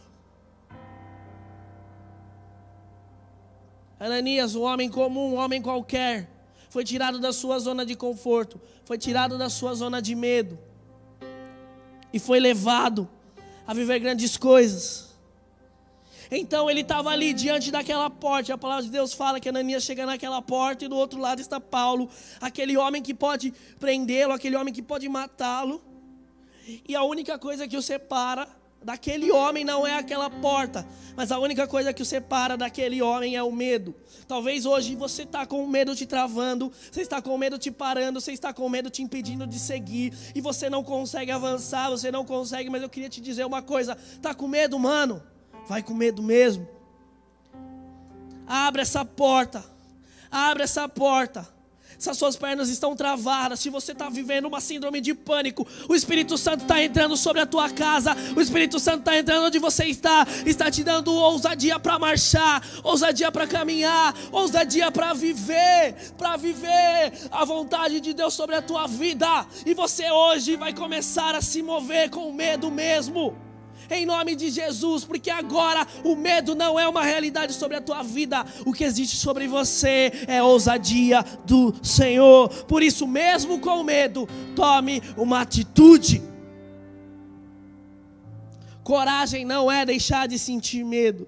Ananias, 3.99 4.55
um 4.55 4.61
homem 4.61 4.89
comum, 4.89 5.33
um 5.33 5.37
homem 5.37 5.61
qualquer, 5.61 6.29
foi 6.69 6.83
tirado 6.83 7.19
da 7.19 7.33
sua 7.33 7.57
zona 7.57 7.85
de 7.85 7.95
conforto, 7.95 8.61
foi 8.85 8.97
tirado 8.97 9.37
da 9.37 9.49
sua 9.49 9.73
zona 9.73 10.01
de 10.01 10.13
medo 10.13 10.59
e 12.13 12.19
foi 12.19 12.39
levado 12.39 13.09
a 13.65 13.73
viver 13.73 13.99
grandes 13.99 14.37
coisas. 14.37 15.07
Então 16.29 16.69
ele 16.69 16.81
estava 16.81 17.09
ali 17.09 17.33
diante 17.33 17.71
daquela 17.71 18.09
porta, 18.09 18.53
a 18.53 18.57
palavra 18.57 18.83
de 18.83 18.91
Deus 18.91 19.13
fala 19.13 19.39
que 19.39 19.47
Ananias 19.47 19.83
chega 19.83 20.05
naquela 20.05 20.41
porta 20.41 20.85
e 20.85 20.87
do 20.87 20.95
outro 20.95 21.19
lado 21.19 21.39
está 21.39 21.59
Paulo, 21.59 22.09
aquele 22.41 22.77
homem 22.77 23.01
que 23.01 23.13
pode 23.13 23.53
prendê-lo, 23.79 24.33
aquele 24.33 24.55
homem 24.55 24.73
que 24.73 24.81
pode 24.81 25.07
matá-lo. 25.07 25.81
E 26.87 26.93
a 26.95 27.03
única 27.03 27.39
coisa 27.39 27.65
que 27.65 27.77
o 27.77 27.81
separa 27.81 28.45
daquele 28.87 29.29
homem 29.33 29.65
não 29.65 29.85
é 29.85 29.97
aquela 29.97 30.29
porta, 30.29 30.87
mas 31.13 31.29
a 31.29 31.37
única 31.37 31.67
coisa 31.67 31.91
que 31.91 32.01
o 32.01 32.05
separa 32.05 32.55
daquele 32.55 33.01
homem 33.01 33.35
é 33.35 33.43
o 33.43 33.51
medo. 33.51 33.93
Talvez 34.25 34.65
hoje 34.65 34.95
você 34.95 35.23
está 35.23 35.45
com 35.45 35.61
o 35.61 35.67
medo 35.67 35.93
te 35.93 36.05
travando, 36.05 36.71
você 36.89 37.01
está 37.01 37.21
com 37.21 37.35
o 37.35 37.37
medo 37.37 37.57
te 37.57 37.69
parando, 37.69 38.21
você 38.21 38.31
está 38.31 38.53
com 38.53 38.65
o 38.65 38.69
medo 38.69 38.89
te 38.89 39.03
impedindo 39.03 39.45
de 39.45 39.59
seguir, 39.59 40.13
e 40.33 40.39
você 40.39 40.69
não 40.69 40.85
consegue 40.85 41.31
avançar, 41.31 41.89
você 41.89 42.09
não 42.09 42.23
consegue, 42.23 42.69
mas 42.69 42.81
eu 42.81 42.87
queria 42.87 43.09
te 43.09 43.19
dizer 43.19 43.45
uma 43.45 43.61
coisa: 43.61 43.97
está 44.13 44.33
com 44.33 44.47
medo, 44.47 44.79
mano? 44.79 45.21
Vai 45.67 45.83
com 45.83 45.93
medo 45.93 46.23
mesmo? 46.23 46.65
Abre 48.47 48.83
essa 48.83 49.03
porta. 49.03 49.65
Abre 50.31 50.63
essa 50.63 50.87
porta 50.87 51.56
se 51.97 52.09
as 52.09 52.17
suas 52.17 52.35
pernas 52.35 52.69
estão 52.69 52.95
travadas, 52.95 53.59
se 53.59 53.69
você 53.69 53.91
está 53.91 54.09
vivendo 54.09 54.45
uma 54.45 54.61
síndrome 54.61 55.01
de 55.01 55.13
pânico, 55.13 55.67
o 55.89 55.95
Espírito 55.95 56.37
Santo 56.37 56.61
está 56.61 56.81
entrando 56.83 57.17
sobre 57.17 57.41
a 57.41 57.45
tua 57.45 57.69
casa, 57.69 58.15
o 58.35 58.41
Espírito 58.41 58.79
Santo 58.79 58.99
está 58.99 59.17
entrando 59.17 59.45
onde 59.45 59.59
você 59.59 59.85
está, 59.85 60.25
está 60.45 60.69
te 60.69 60.83
dando 60.83 61.13
ousadia 61.13 61.79
para 61.79 61.97
marchar, 61.97 62.63
ousadia 62.83 63.31
para 63.31 63.47
caminhar, 63.47 64.15
ousadia 64.31 64.91
para 64.91 65.13
viver, 65.13 65.95
para 66.17 66.37
viver 66.37 67.13
a 67.31 67.43
vontade 67.45 67.99
de 67.99 68.13
Deus 68.13 68.33
sobre 68.33 68.55
a 68.55 68.61
tua 68.61 68.87
vida, 68.87 69.45
e 69.65 69.73
você 69.73 70.09
hoje 70.11 70.55
vai 70.55 70.73
começar 70.73 71.35
a 71.35 71.41
se 71.41 71.61
mover 71.61 72.09
com 72.09 72.31
medo 72.31 72.69
mesmo 72.69 73.46
em 73.89 74.05
nome 74.05 74.35
de 74.35 74.49
Jesus, 74.49 75.05
porque 75.05 75.29
agora 75.29 75.85
o 76.03 76.15
medo 76.15 76.55
não 76.55 76.79
é 76.79 76.87
uma 76.87 77.03
realidade 77.03 77.53
sobre 77.53 77.77
a 77.77 77.81
tua 77.81 78.03
vida, 78.03 78.45
o 78.65 78.73
que 78.73 78.83
existe 78.83 79.15
sobre 79.17 79.47
você 79.47 80.11
é 80.27 80.41
ousadia 80.41 81.23
do 81.45 81.73
Senhor. 81.83 82.49
Por 82.65 82.83
isso, 82.83 83.07
mesmo 83.07 83.59
com 83.59 83.83
medo, 83.83 84.27
tome 84.55 85.01
uma 85.15 85.41
atitude. 85.41 86.21
Coragem 88.83 89.45
não 89.45 89.71
é 89.71 89.85
deixar 89.85 90.27
de 90.27 90.39
sentir 90.39 90.83
medo. 90.83 91.27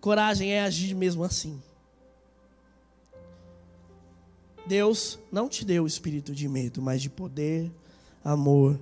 Coragem 0.00 0.52
é 0.52 0.62
agir 0.62 0.94
mesmo 0.94 1.24
assim. 1.24 1.60
Deus 4.66 5.18
não 5.32 5.48
te 5.48 5.64
deu 5.64 5.84
o 5.84 5.86
espírito 5.86 6.34
de 6.34 6.46
medo, 6.46 6.82
mas 6.82 7.00
de 7.00 7.08
poder, 7.08 7.70
amor 8.22 8.78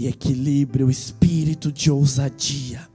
e 0.00 0.06
equilíbrio, 0.06 0.86
o 0.86 0.90
espírito 0.90 1.70
de 1.70 1.90
ousadia. 1.90 2.88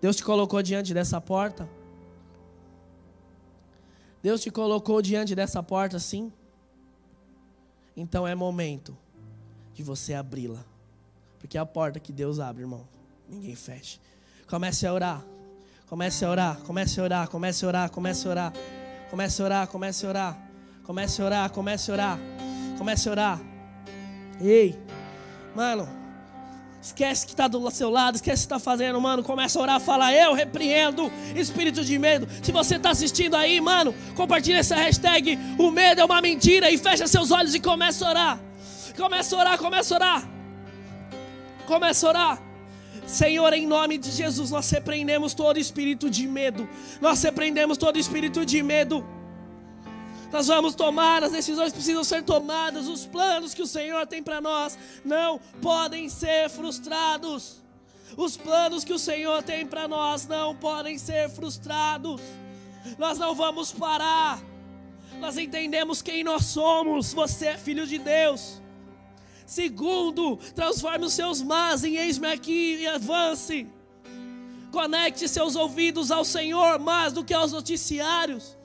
Deus 0.00 0.14
te 0.14 0.22
colocou 0.22 0.62
diante 0.62 0.94
dessa 0.94 1.20
porta? 1.20 1.68
Deus 4.22 4.40
te 4.40 4.48
colocou 4.52 5.02
diante 5.02 5.34
dessa 5.34 5.60
porta, 5.60 5.98
sim? 5.98 6.32
Então 7.96 8.28
é 8.28 8.32
momento 8.32 8.96
de 9.74 9.82
você 9.82 10.14
abri-la. 10.14 10.64
Porque 11.40 11.58
é 11.58 11.60
a 11.60 11.66
porta 11.66 11.98
que 11.98 12.12
Deus 12.12 12.38
abre, 12.38 12.62
irmão. 12.62 12.86
Ninguém 13.28 13.56
fecha. 13.56 13.98
Comece 14.46 14.86
a 14.86 14.92
orar. 14.92 15.24
Comece 15.88 16.24
a 16.24 16.30
orar, 16.30 16.60
comece 16.60 17.00
a 17.00 17.02
orar, 17.02 17.28
comece 17.28 17.64
a 17.64 17.68
orar, 17.68 17.90
comece 17.90 18.28
a 18.28 18.30
orar. 18.30 18.52
Comece 19.10 19.42
a 19.42 19.44
orar, 19.44 19.66
comece 19.66 20.06
a 20.06 20.08
orar. 20.08 20.50
Comece 20.84 21.20
a 21.20 21.24
orar, 21.24 21.50
comece 21.50 21.90
a 21.90 21.94
orar. 21.94 22.35
Comece 22.78 23.08
a 23.08 23.12
orar. 23.12 23.40
Ei, 24.40 24.78
mano, 25.54 25.88
esquece 26.82 27.26
que 27.26 27.32
está 27.32 27.48
do 27.48 27.70
seu 27.70 27.90
lado, 27.90 28.16
esquece 28.16 28.42
que 28.42 28.46
está 28.46 28.58
fazendo, 28.58 29.00
mano. 29.00 29.22
Começa 29.22 29.58
a 29.58 29.62
orar, 29.62 29.80
fala, 29.80 30.12
eu 30.12 30.34
repreendo 30.34 31.10
espírito 31.34 31.84
de 31.84 31.98
medo. 31.98 32.28
Se 32.42 32.52
você 32.52 32.76
está 32.76 32.90
assistindo 32.90 33.34
aí, 33.34 33.60
mano, 33.60 33.94
compartilha 34.14 34.58
essa 34.58 34.76
hashtag, 34.76 35.38
o 35.58 35.70
medo 35.70 36.00
é 36.00 36.04
uma 36.04 36.20
mentira, 36.20 36.70
e 36.70 36.78
fecha 36.78 37.06
seus 37.06 37.30
olhos 37.30 37.54
e 37.54 37.60
começa 37.60 38.06
a 38.06 38.10
orar. 38.10 38.40
Começa 38.96 39.36
a 39.36 39.38
orar, 39.38 39.58
começa 39.58 39.94
a 39.94 39.96
orar. 39.96 40.28
Começa 41.66 42.06
a 42.06 42.08
orar. 42.10 42.42
Senhor, 43.06 43.52
em 43.52 43.66
nome 43.66 43.98
de 43.98 44.10
Jesus, 44.10 44.50
nós 44.50 44.68
repreendemos 44.70 45.32
todo 45.32 45.58
espírito 45.58 46.10
de 46.10 46.26
medo. 46.26 46.68
Nós 47.00 47.22
repreendemos 47.22 47.78
todo 47.78 47.98
espírito 47.98 48.44
de 48.44 48.62
medo. 48.62 49.04
Nós 50.32 50.48
vamos 50.48 50.74
tomar, 50.74 51.22
as 51.22 51.32
decisões 51.32 51.72
precisam 51.72 52.02
ser 52.02 52.22
tomadas, 52.22 52.88
os 52.88 53.06
planos 53.06 53.54
que 53.54 53.62
o 53.62 53.66
Senhor 53.66 54.06
tem 54.06 54.22
para 54.22 54.40
nós 54.40 54.76
não 55.04 55.38
podem 55.62 56.08
ser 56.08 56.50
frustrados. 56.50 57.62
Os 58.16 58.36
planos 58.36 58.84
que 58.84 58.92
o 58.92 58.98
Senhor 58.98 59.42
tem 59.42 59.66
para 59.66 59.86
nós 59.86 60.26
não 60.26 60.54
podem 60.54 60.98
ser 60.98 61.28
frustrados. 61.30 62.20
Nós 62.98 63.18
não 63.18 63.34
vamos 63.34 63.72
parar. 63.72 64.40
Nós 65.20 65.36
entendemos 65.38 66.02
quem 66.02 66.24
nós 66.24 66.46
somos. 66.46 67.12
Você 67.12 67.46
é 67.46 67.56
filho 67.56 67.86
de 67.86 67.98
Deus. 67.98 68.60
Segundo, 69.44 70.36
transforme 70.54 71.06
os 71.06 71.12
seus 71.12 71.40
mas 71.40 71.84
em 71.84 71.96
eis-me 71.96 72.26
aqui 72.26 72.78
e 72.80 72.86
avance. 72.86 73.66
Conecte 74.72 75.28
seus 75.28 75.54
ouvidos 75.54 76.10
ao 76.10 76.24
Senhor 76.24 76.78
mais 76.78 77.12
do 77.12 77.24
que 77.24 77.32
aos 77.32 77.52
noticiários 77.52 78.55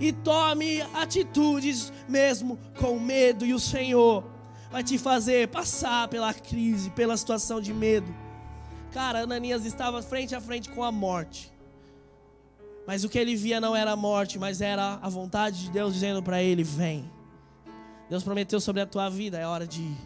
e 0.00 0.12
tome 0.12 0.80
atitudes 0.94 1.92
mesmo 2.08 2.58
com 2.78 2.98
medo, 2.98 3.44
e 3.44 3.54
o 3.54 3.60
Senhor 3.60 4.24
vai 4.70 4.82
te 4.82 4.98
fazer 4.98 5.48
passar 5.48 6.08
pela 6.08 6.34
crise, 6.34 6.90
pela 6.90 7.16
situação 7.16 7.60
de 7.60 7.72
medo. 7.72 8.12
Cara, 8.92 9.20
Ananias 9.20 9.64
estava 9.64 10.02
frente 10.02 10.34
a 10.34 10.40
frente 10.40 10.68
com 10.70 10.82
a 10.82 10.90
morte. 10.90 11.52
Mas 12.86 13.04
o 13.04 13.08
que 13.08 13.18
ele 13.18 13.34
via 13.34 13.60
não 13.60 13.74
era 13.74 13.92
a 13.92 13.96
morte, 13.96 14.38
mas 14.38 14.60
era 14.60 14.98
a 15.02 15.08
vontade 15.08 15.64
de 15.64 15.70
Deus 15.70 15.94
dizendo 15.94 16.22
para 16.22 16.42
ele: 16.42 16.62
Vem. 16.62 17.10
Deus 18.08 18.22
prometeu 18.22 18.60
sobre 18.60 18.80
a 18.80 18.86
tua 18.86 19.08
vida, 19.08 19.38
é 19.38 19.46
hora 19.46 19.66
de 19.66 19.82
ir. 19.82 19.98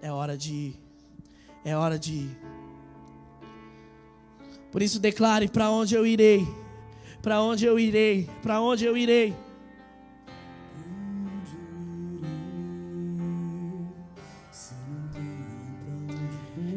É 0.00 0.10
hora 0.10 0.36
de 0.36 0.52
ir. 0.52 0.80
É 1.64 1.76
hora 1.76 1.98
de 1.98 2.12
ir. 2.12 2.40
Por 4.72 4.82
isso 4.82 4.98
declare 4.98 5.48
para 5.48 5.70
onde 5.70 5.94
eu 5.94 6.06
irei. 6.06 6.46
Para 7.28 7.42
onde 7.42 7.66
eu 7.66 7.78
irei? 7.78 8.26
Para 8.40 8.58
onde 8.58 8.86
eu 8.86 8.96
irei? 8.96 9.36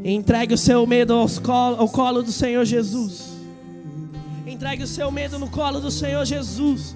Entregue 0.04 0.54
o 0.54 0.58
seu 0.58 0.86
medo 0.86 1.14
colo, 1.42 1.78
ao 1.78 1.88
colo 1.88 2.22
do 2.22 2.34
Senhor 2.34 2.66
Jesus. 2.66 3.30
Entregue 4.46 4.84
o 4.84 4.88
seu 4.88 5.10
medo 5.10 5.40
no 5.40 5.50
colo 5.50 5.80
do 5.80 5.90
Senhor 5.90 6.26
Jesus. 6.26 6.94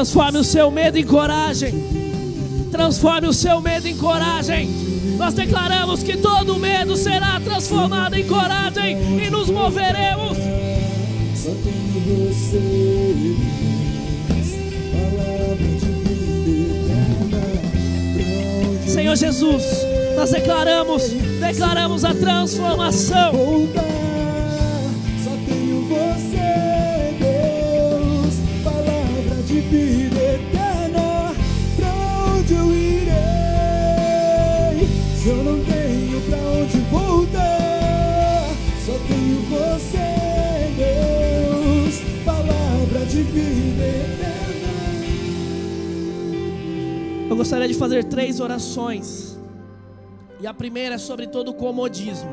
Transforme 0.00 0.38
o 0.38 0.44
seu 0.44 0.70
medo 0.70 0.96
em 0.96 1.04
coragem. 1.04 1.74
Transforme 2.72 3.28
o 3.28 3.34
seu 3.34 3.60
medo 3.60 3.86
em 3.86 3.94
coragem. 3.94 4.66
Nós 5.18 5.34
declaramos 5.34 6.02
que 6.02 6.16
todo 6.16 6.58
medo 6.58 6.96
será 6.96 7.38
transformado 7.38 8.14
em 8.14 8.26
coragem 8.26 8.96
e 9.22 9.28
nos 9.28 9.50
moveremos. 9.50 10.38
Só 11.36 11.50
tenho 11.50 12.00
você, 12.16 13.36
Senhor 18.86 19.16
Jesus, 19.16 19.64
nós 20.16 20.30
declaramos, 20.30 21.10
declaramos 21.40 22.06
a 22.06 22.14
transformação. 22.14 23.34
Tenho 36.00 36.20
pra 36.22 36.38
onde 36.38 36.78
voltar, 36.90 38.48
só 38.86 38.92
tenho 39.06 39.40
você, 39.50 39.98
Deus, 40.76 42.00
palavra 42.24 43.04
de 43.06 43.22
vida 43.22 43.82
eterna. 43.82 44.30
Eu 47.28 47.36
gostaria 47.36 47.68
de 47.68 47.74
fazer 47.74 48.04
três 48.04 48.40
orações. 48.40 49.38
E 50.40 50.46
a 50.46 50.54
primeira 50.54 50.94
é 50.94 50.98
sobre 50.98 51.26
todo 51.26 51.50
o 51.50 51.54
comodismo. 51.54 52.30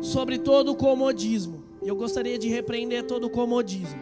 Sobre 0.00 0.38
todo 0.38 0.72
o 0.72 0.74
comodismo. 0.74 1.62
Eu 1.82 1.94
gostaria 1.94 2.38
de 2.38 2.48
repreender 2.48 3.06
todo 3.06 3.26
o 3.26 3.30
comodismo. 3.30 4.00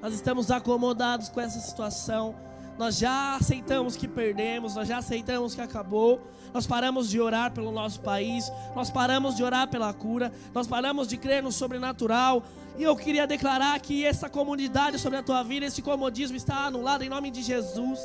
Nós 0.00 0.14
estamos 0.14 0.50
acomodados 0.50 1.28
com 1.28 1.40
essa 1.40 1.60
situação. 1.60 2.34
Nós 2.78 2.96
já 2.96 3.34
aceitamos 3.34 3.96
que 3.96 4.06
perdemos, 4.06 4.76
nós 4.76 4.86
já 4.86 4.98
aceitamos 4.98 5.54
que 5.54 5.60
acabou. 5.60 6.20
Nós 6.54 6.66
paramos 6.66 7.10
de 7.10 7.20
orar 7.20 7.52
pelo 7.52 7.72
nosso 7.72 8.00
país, 8.00 8.50
nós 8.74 8.88
paramos 8.90 9.36
de 9.36 9.42
orar 9.42 9.68
pela 9.68 9.92
cura, 9.92 10.32
nós 10.54 10.66
paramos 10.66 11.08
de 11.08 11.16
crer 11.16 11.42
no 11.42 11.52
sobrenatural. 11.52 12.44
E 12.78 12.84
eu 12.84 12.96
queria 12.96 13.26
declarar 13.26 13.78
que 13.80 14.04
essa 14.04 14.30
comunidade 14.30 14.98
sobre 14.98 15.18
a 15.18 15.22
tua 15.22 15.42
vida, 15.42 15.66
esse 15.66 15.82
comodismo 15.82 16.36
está 16.36 16.66
anulado 16.66 17.02
em 17.02 17.08
nome 17.08 17.30
de 17.30 17.42
Jesus. 17.42 18.00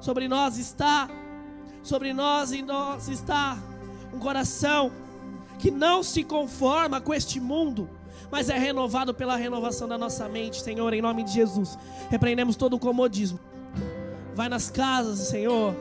Sobre 0.00 0.28
nós 0.28 0.58
está, 0.58 1.08
sobre 1.82 2.12
nós 2.12 2.52
e 2.52 2.62
nós 2.62 3.08
está 3.08 3.58
um 4.12 4.18
coração 4.18 4.92
que 5.58 5.70
não 5.70 6.02
se 6.02 6.22
conforma 6.22 7.00
com 7.00 7.12
este 7.12 7.40
mundo 7.40 7.88
mas 8.30 8.48
é 8.48 8.58
renovado 8.58 9.14
pela 9.14 9.36
renovação 9.36 9.88
da 9.88 9.96
nossa 9.96 10.28
mente, 10.28 10.62
Senhor, 10.62 10.92
em 10.92 11.02
nome 11.02 11.22
de 11.22 11.32
Jesus. 11.32 11.78
Repreendemos 12.10 12.56
todo 12.56 12.74
o 12.74 12.78
comodismo. 12.78 13.38
Vai 14.34 14.48
nas 14.48 14.70
casas, 14.70 15.18
Senhor. 15.18 15.74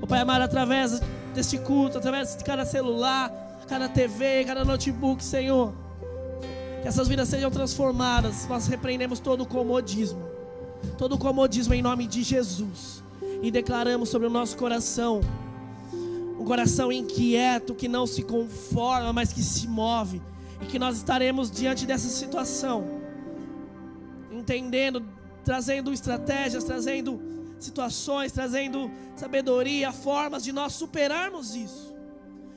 O 0.00 0.06
Pai 0.06 0.20
amado, 0.20 0.42
através 0.42 1.00
deste 1.34 1.58
culto, 1.58 1.98
através 1.98 2.36
de 2.36 2.44
cada 2.44 2.64
celular, 2.64 3.32
cada 3.68 3.88
TV, 3.88 4.44
cada 4.44 4.64
notebook, 4.64 5.22
Senhor. 5.22 5.72
Que 6.82 6.88
essas 6.88 7.08
vidas 7.08 7.28
sejam 7.28 7.50
transformadas. 7.50 8.46
Nós 8.48 8.66
repreendemos 8.66 9.20
todo 9.20 9.42
o 9.42 9.46
comodismo. 9.46 10.22
Todo 10.98 11.14
o 11.14 11.18
comodismo 11.18 11.74
em 11.74 11.80
nome 11.82 12.06
de 12.06 12.22
Jesus. 12.22 13.02
E 13.42 13.50
declaramos 13.50 14.08
sobre 14.08 14.26
o 14.26 14.30
nosso 14.30 14.56
coração 14.56 15.20
um 16.38 16.44
coração 16.44 16.92
inquieto 16.92 17.74
que 17.74 17.88
não 17.88 18.06
se 18.06 18.22
conforma, 18.22 19.12
mas 19.14 19.32
que 19.32 19.42
se 19.42 19.66
move. 19.66 20.20
E 20.64 20.66
que 20.66 20.78
nós 20.78 20.96
estaremos 20.96 21.50
diante 21.50 21.84
dessa 21.84 22.08
situação, 22.08 22.86
entendendo, 24.32 25.06
trazendo 25.44 25.92
estratégias, 25.92 26.64
trazendo 26.64 27.20
situações, 27.58 28.32
trazendo 28.32 28.90
sabedoria, 29.14 29.92
formas 29.92 30.42
de 30.42 30.52
nós 30.52 30.72
superarmos 30.72 31.54
isso. 31.54 31.94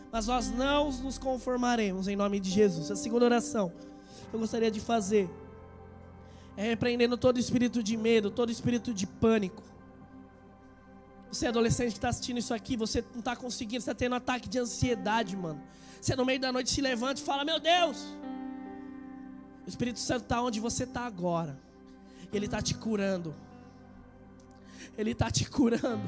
Mas 0.10 0.28
nós 0.28 0.50
não 0.50 0.90
nos 0.90 1.18
conformaremos 1.18 2.08
em 2.08 2.16
nome 2.16 2.40
de 2.40 2.50
Jesus. 2.50 2.90
A 2.90 2.96
segunda 2.96 3.26
oração 3.26 3.74
que 4.30 4.34
eu 4.34 4.40
gostaria 4.40 4.72
de 4.72 4.80
fazer 4.80 5.30
é 6.56 6.64
repreendendo 6.64 7.18
todo 7.18 7.38
espírito 7.38 7.84
de 7.84 7.98
medo, 7.98 8.32
todo 8.32 8.50
espírito 8.50 8.94
de 8.94 9.06
pânico. 9.06 9.62
Você 11.32 11.46
é 11.46 11.50
adolescente 11.50 11.92
que 11.92 11.98
está 11.98 12.10
assistindo 12.10 12.38
isso 12.38 12.54
aqui, 12.54 12.78
você 12.78 13.04
não 13.12 13.20
está 13.20 13.36
conseguindo, 13.36 13.82
você 13.82 13.92
está 13.92 13.96
tendo 13.96 14.14
um 14.14 14.16
ataque 14.16 14.48
de 14.48 14.60
ansiedade, 14.60 15.36
mano. 15.36 15.62
Você 16.02 16.16
no 16.16 16.26
meio 16.26 16.40
da 16.40 16.52
noite 16.52 16.70
se 16.70 16.82
levanta 16.82 17.20
e 17.20 17.24
fala: 17.24 17.44
Meu 17.44 17.60
Deus, 17.60 18.06
o 19.66 19.70
Espírito 19.70 20.00
Santo 20.00 20.24
está 20.24 20.42
onde 20.42 20.60
você 20.60 20.84
está 20.84 21.06
agora, 21.06 21.60
Ele 22.32 22.46
está 22.46 22.62
te 22.62 22.74
curando. 22.74 23.36
Ele 24.98 25.12
está 25.12 25.30
te 25.30 25.48
curando. 25.50 26.08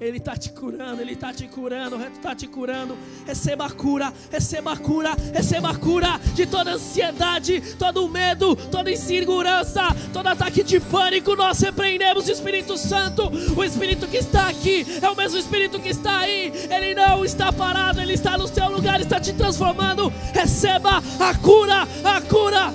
Ele 0.00 0.16
está 0.16 0.34
te 0.34 0.50
curando, 0.50 1.02
Ele 1.02 1.12
está 1.12 1.30
te 1.30 1.46
curando, 1.46 1.96
Ele 1.96 2.14
está 2.14 2.34
te 2.34 2.46
curando. 2.46 2.96
Receba 3.26 3.66
a 3.66 3.70
cura, 3.70 4.10
receba 4.30 4.72
a 4.72 4.76
cura, 4.78 5.14
receba 5.34 5.70
a 5.70 5.76
cura 5.76 6.18
de 6.34 6.46
toda 6.46 6.72
ansiedade, 6.72 7.60
todo 7.78 8.08
medo, 8.08 8.56
toda 8.56 8.90
insegurança, 8.90 9.94
todo 10.10 10.26
ataque 10.26 10.62
de 10.64 10.80
pânico. 10.80 11.36
Nós 11.36 11.60
repreendemos 11.60 12.26
o 12.26 12.32
Espírito 12.32 12.78
Santo, 12.78 13.30
o 13.54 13.62
Espírito 13.62 14.06
que 14.06 14.16
está 14.16 14.48
aqui, 14.48 14.86
é 15.02 15.10
o 15.10 15.14
mesmo 15.14 15.38
Espírito 15.38 15.78
que 15.78 15.90
está 15.90 16.20
aí. 16.20 16.50
Ele 16.70 16.94
não 16.94 17.22
está 17.22 17.52
parado, 17.52 18.00
Ele 18.00 18.14
está 18.14 18.38
no 18.38 18.48
seu 18.48 18.70
lugar, 18.70 19.02
está 19.02 19.20
te 19.20 19.34
transformando. 19.34 20.10
Receba 20.32 21.02
a 21.18 21.34
cura, 21.34 21.86
a 22.02 22.20
cura. 22.22 22.72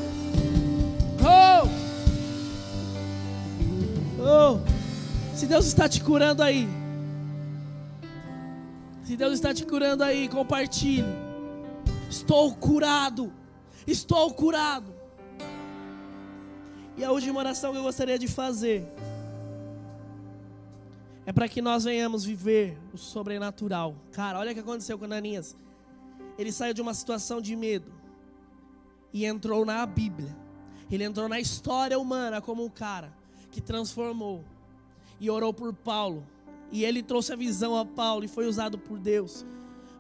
Oh! 1.24 1.68
Oh! 4.22 4.60
Se 5.34 5.48
Deus 5.48 5.66
está 5.66 5.90
te 5.90 6.02
curando 6.02 6.44
aí, 6.44 6.70
se 9.06 9.16
Deus 9.16 9.34
está 9.34 9.54
te 9.54 9.64
curando 9.64 10.04
aí, 10.04 10.28
compartilhe. 10.28 11.06
Estou 12.10 12.56
curado. 12.56 13.32
Estou 13.86 14.34
curado. 14.34 14.92
E 16.98 17.04
a 17.04 17.12
última 17.12 17.40
oração 17.40 17.72
que 17.72 17.78
eu 17.78 17.84
gostaria 17.84 18.18
de 18.18 18.28
fazer 18.28 18.88
é 21.24 21.32
para 21.32 21.48
que 21.48 21.62
nós 21.62 21.84
venhamos 21.84 22.26
viver 22.26 22.80
o 22.92 22.98
sobrenatural. 22.98 23.96
Cara, 24.12 24.40
olha 24.40 24.52
o 24.52 24.54
que 24.56 24.62
aconteceu 24.62 24.98
com 24.98 25.06
Ananias. 25.06 25.56
Ele 26.38 26.52
saiu 26.52 26.74
de 26.74 26.82
uma 26.82 26.94
situação 26.94 27.40
de 27.40 27.56
medo 27.56 27.92
e 29.14 29.24
entrou 29.24 29.66
na 29.66 29.86
Bíblia. 29.86 30.36
Ele 30.90 31.04
entrou 31.04 31.30
na 31.30 31.40
história 31.40 31.98
humana 32.00 32.42
como 32.42 32.66
um 32.66 32.70
cara 32.70 33.14
que 33.52 33.62
transformou 33.62 34.44
e 35.20 35.30
orou 35.30 35.54
por 35.54 35.74
Paulo. 35.74 36.26
E 36.76 36.84
ele 36.84 37.02
trouxe 37.02 37.32
a 37.32 37.38
visão 37.38 37.74
a 37.78 37.86
Paulo 37.86 38.26
e 38.26 38.28
foi 38.28 38.46
usado 38.46 38.78
por 38.78 39.00
Deus. 39.00 39.46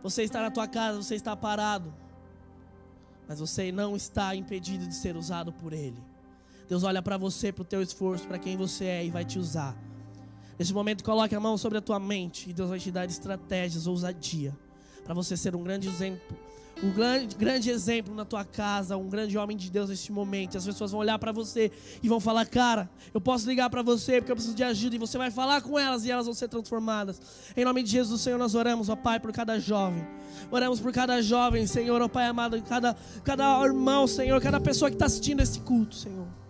Você 0.04 0.24
está 0.24 0.42
na 0.42 0.52
tua 0.52 0.68
casa, 0.68 1.02
você 1.02 1.16
está 1.16 1.34
parado, 1.34 1.94
mas 3.26 3.40
você 3.40 3.72
não 3.72 3.96
está 3.96 4.36
impedido 4.36 4.86
de 4.86 4.94
ser 4.94 5.16
usado 5.16 5.54
por 5.54 5.72
Ele. 5.72 6.04
Deus 6.68 6.84
olha 6.84 7.02
para 7.02 7.18
você, 7.18 7.50
para 7.50 7.62
o 7.62 7.66
teu 7.66 7.82
esforço, 7.82 8.28
para 8.28 8.38
quem 8.38 8.58
você 8.58 8.84
é 8.84 9.06
e 9.06 9.10
vai 9.10 9.24
te 9.24 9.40
usar. 9.40 9.74
Nesse 10.60 10.74
momento, 10.74 11.02
coloque 11.02 11.34
a 11.34 11.40
mão 11.40 11.58
sobre 11.58 11.78
a 11.78 11.82
tua 11.82 11.98
mente 11.98 12.50
e 12.50 12.54
Deus 12.54 12.70
vai 12.70 12.80
te 12.80 12.92
dar 12.92 13.06
estratégias, 13.06 13.88
ousadia, 13.88 14.54
para 15.06 15.14
você 15.14 15.38
ser 15.38 15.56
um 15.56 15.64
grande 15.64 15.88
exemplo 15.88 16.38
um 16.84 16.92
grande, 16.92 17.36
grande 17.36 17.70
exemplo 17.70 18.14
na 18.14 18.26
tua 18.26 18.44
casa, 18.44 18.98
um 18.98 19.08
grande 19.10 19.38
homem 19.38 19.56
de 19.56 19.70
Deus 19.70 19.90
neste 19.90 20.12
momento. 20.12 20.58
As 20.58 20.66
pessoas 20.66 20.92
vão 20.92 21.00
olhar 21.00 21.18
para 21.18 21.32
você 21.32 21.72
e 22.04 22.10
vão 22.10 22.20
falar: 22.20 22.46
Cara, 22.46 22.90
eu 23.14 23.22
posso 23.22 23.48
ligar 23.48 23.70
para 23.70 23.82
você 23.82 24.20
porque 24.20 24.32
eu 24.32 24.36
preciso 24.36 24.56
de 24.56 24.64
ajuda. 24.64 24.96
E 24.96 25.00
você 25.00 25.18
vai 25.18 25.32
falar 25.32 25.62
com 25.62 25.80
elas 25.80 26.06
e 26.06 26.12
elas 26.12 26.26
vão 26.26 26.34
ser 26.34 26.48
transformadas. 26.48 27.22
Em 27.56 27.64
nome 27.64 27.84
de 27.84 27.92
Jesus, 27.92 28.22
Senhor, 28.22 28.38
nós 28.38 28.56
oramos, 28.56 28.90
ó 28.90 28.96
Pai, 28.96 29.20
por 29.20 29.32
cada 29.32 29.60
jovem. 29.60 30.06
Oramos 30.52 30.80
por 30.80 30.92
cada 30.92 31.22
jovem, 31.22 31.66
Senhor, 31.66 32.02
ó 32.02 32.08
Pai 32.08 32.26
amado, 32.26 32.62
cada, 32.64 32.96
cada 33.24 33.64
irmão, 33.64 34.06
Senhor, 34.06 34.42
cada 34.42 34.60
pessoa 34.60 34.90
que 34.90 34.96
está 34.96 35.06
assistindo 35.06 35.42
esse 35.42 35.60
culto, 35.60 35.96
Senhor 35.96 36.45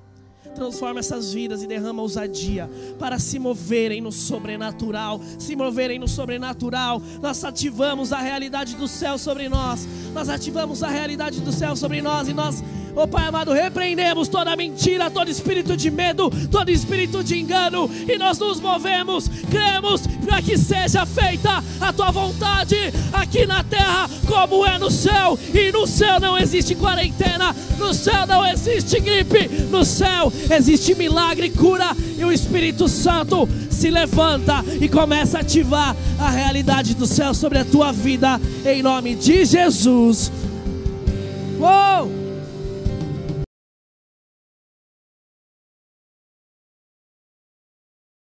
transforma 0.55 0.99
essas 0.99 1.33
vidas 1.33 1.61
e 1.61 1.67
derrama 1.67 2.01
ousadia 2.01 2.69
para 2.97 3.19
se 3.19 3.37
moverem 3.37 4.01
no 4.01 4.11
sobrenatural, 4.11 5.21
se 5.37 5.55
moverem 5.55 5.99
no 5.99 6.07
sobrenatural. 6.07 7.01
Nós 7.21 7.43
ativamos 7.43 8.11
a 8.11 8.17
realidade 8.17 8.75
do 8.75 8.87
céu 8.87 9.17
sobre 9.17 9.47
nós. 9.47 9.87
Nós 10.13 10.29
ativamos 10.29 10.81
a 10.81 10.87
realidade 10.87 11.41
do 11.41 11.51
céu 11.51 11.75
sobre 11.75 12.01
nós 12.01 12.27
e 12.27 12.33
nós 12.33 12.63
Oh 12.97 13.05
Pai 13.05 13.27
amado, 13.27 13.51
repreendemos 13.51 14.29
toda 14.29 14.55
mentira, 14.55 15.11
todo 15.11 15.29
espírito 15.29 15.75
de 15.75 15.91
medo, 15.91 16.31
todo 16.49 16.71
espírito 16.71 17.21
de 17.21 17.37
engano, 17.37 17.89
e 18.07 18.17
nós 18.17 18.39
nos 18.39 18.61
movemos, 18.61 19.29
cremos 19.51 20.07
para 20.25 20.41
que 20.41 20.57
seja 20.57 21.05
feita 21.05 21.61
a 21.81 21.91
tua 21.91 22.09
vontade 22.09 22.77
aqui 23.11 23.45
na 23.45 23.63
terra, 23.65 24.09
como 24.25 24.65
é 24.65 24.79
no 24.79 24.89
céu. 24.89 25.37
E 25.53 25.73
no 25.73 25.85
céu 25.85 26.21
não 26.21 26.37
existe 26.37 26.73
quarentena, 26.73 27.53
no 27.77 27.93
céu 27.93 28.25
não 28.25 28.47
existe 28.47 28.97
gripe, 29.01 29.49
no 29.69 29.83
céu 29.83 30.31
existe 30.49 30.95
milagre, 30.95 31.49
cura, 31.49 31.95
e 32.17 32.23
o 32.23 32.31
Espírito 32.31 32.87
Santo 32.87 33.47
se 33.69 33.89
levanta 33.89 34.63
e 34.79 34.87
começa 34.87 35.37
a 35.37 35.41
ativar 35.41 35.93
a 36.17 36.29
realidade 36.29 36.95
do 36.95 37.05
céu 37.05 37.33
sobre 37.33 37.57
a 37.57 37.65
tua 37.65 37.91
vida, 37.91 38.39
em 38.65 38.81
nome 38.81 39.15
de 39.15 39.43
Jesus. 39.43 40.31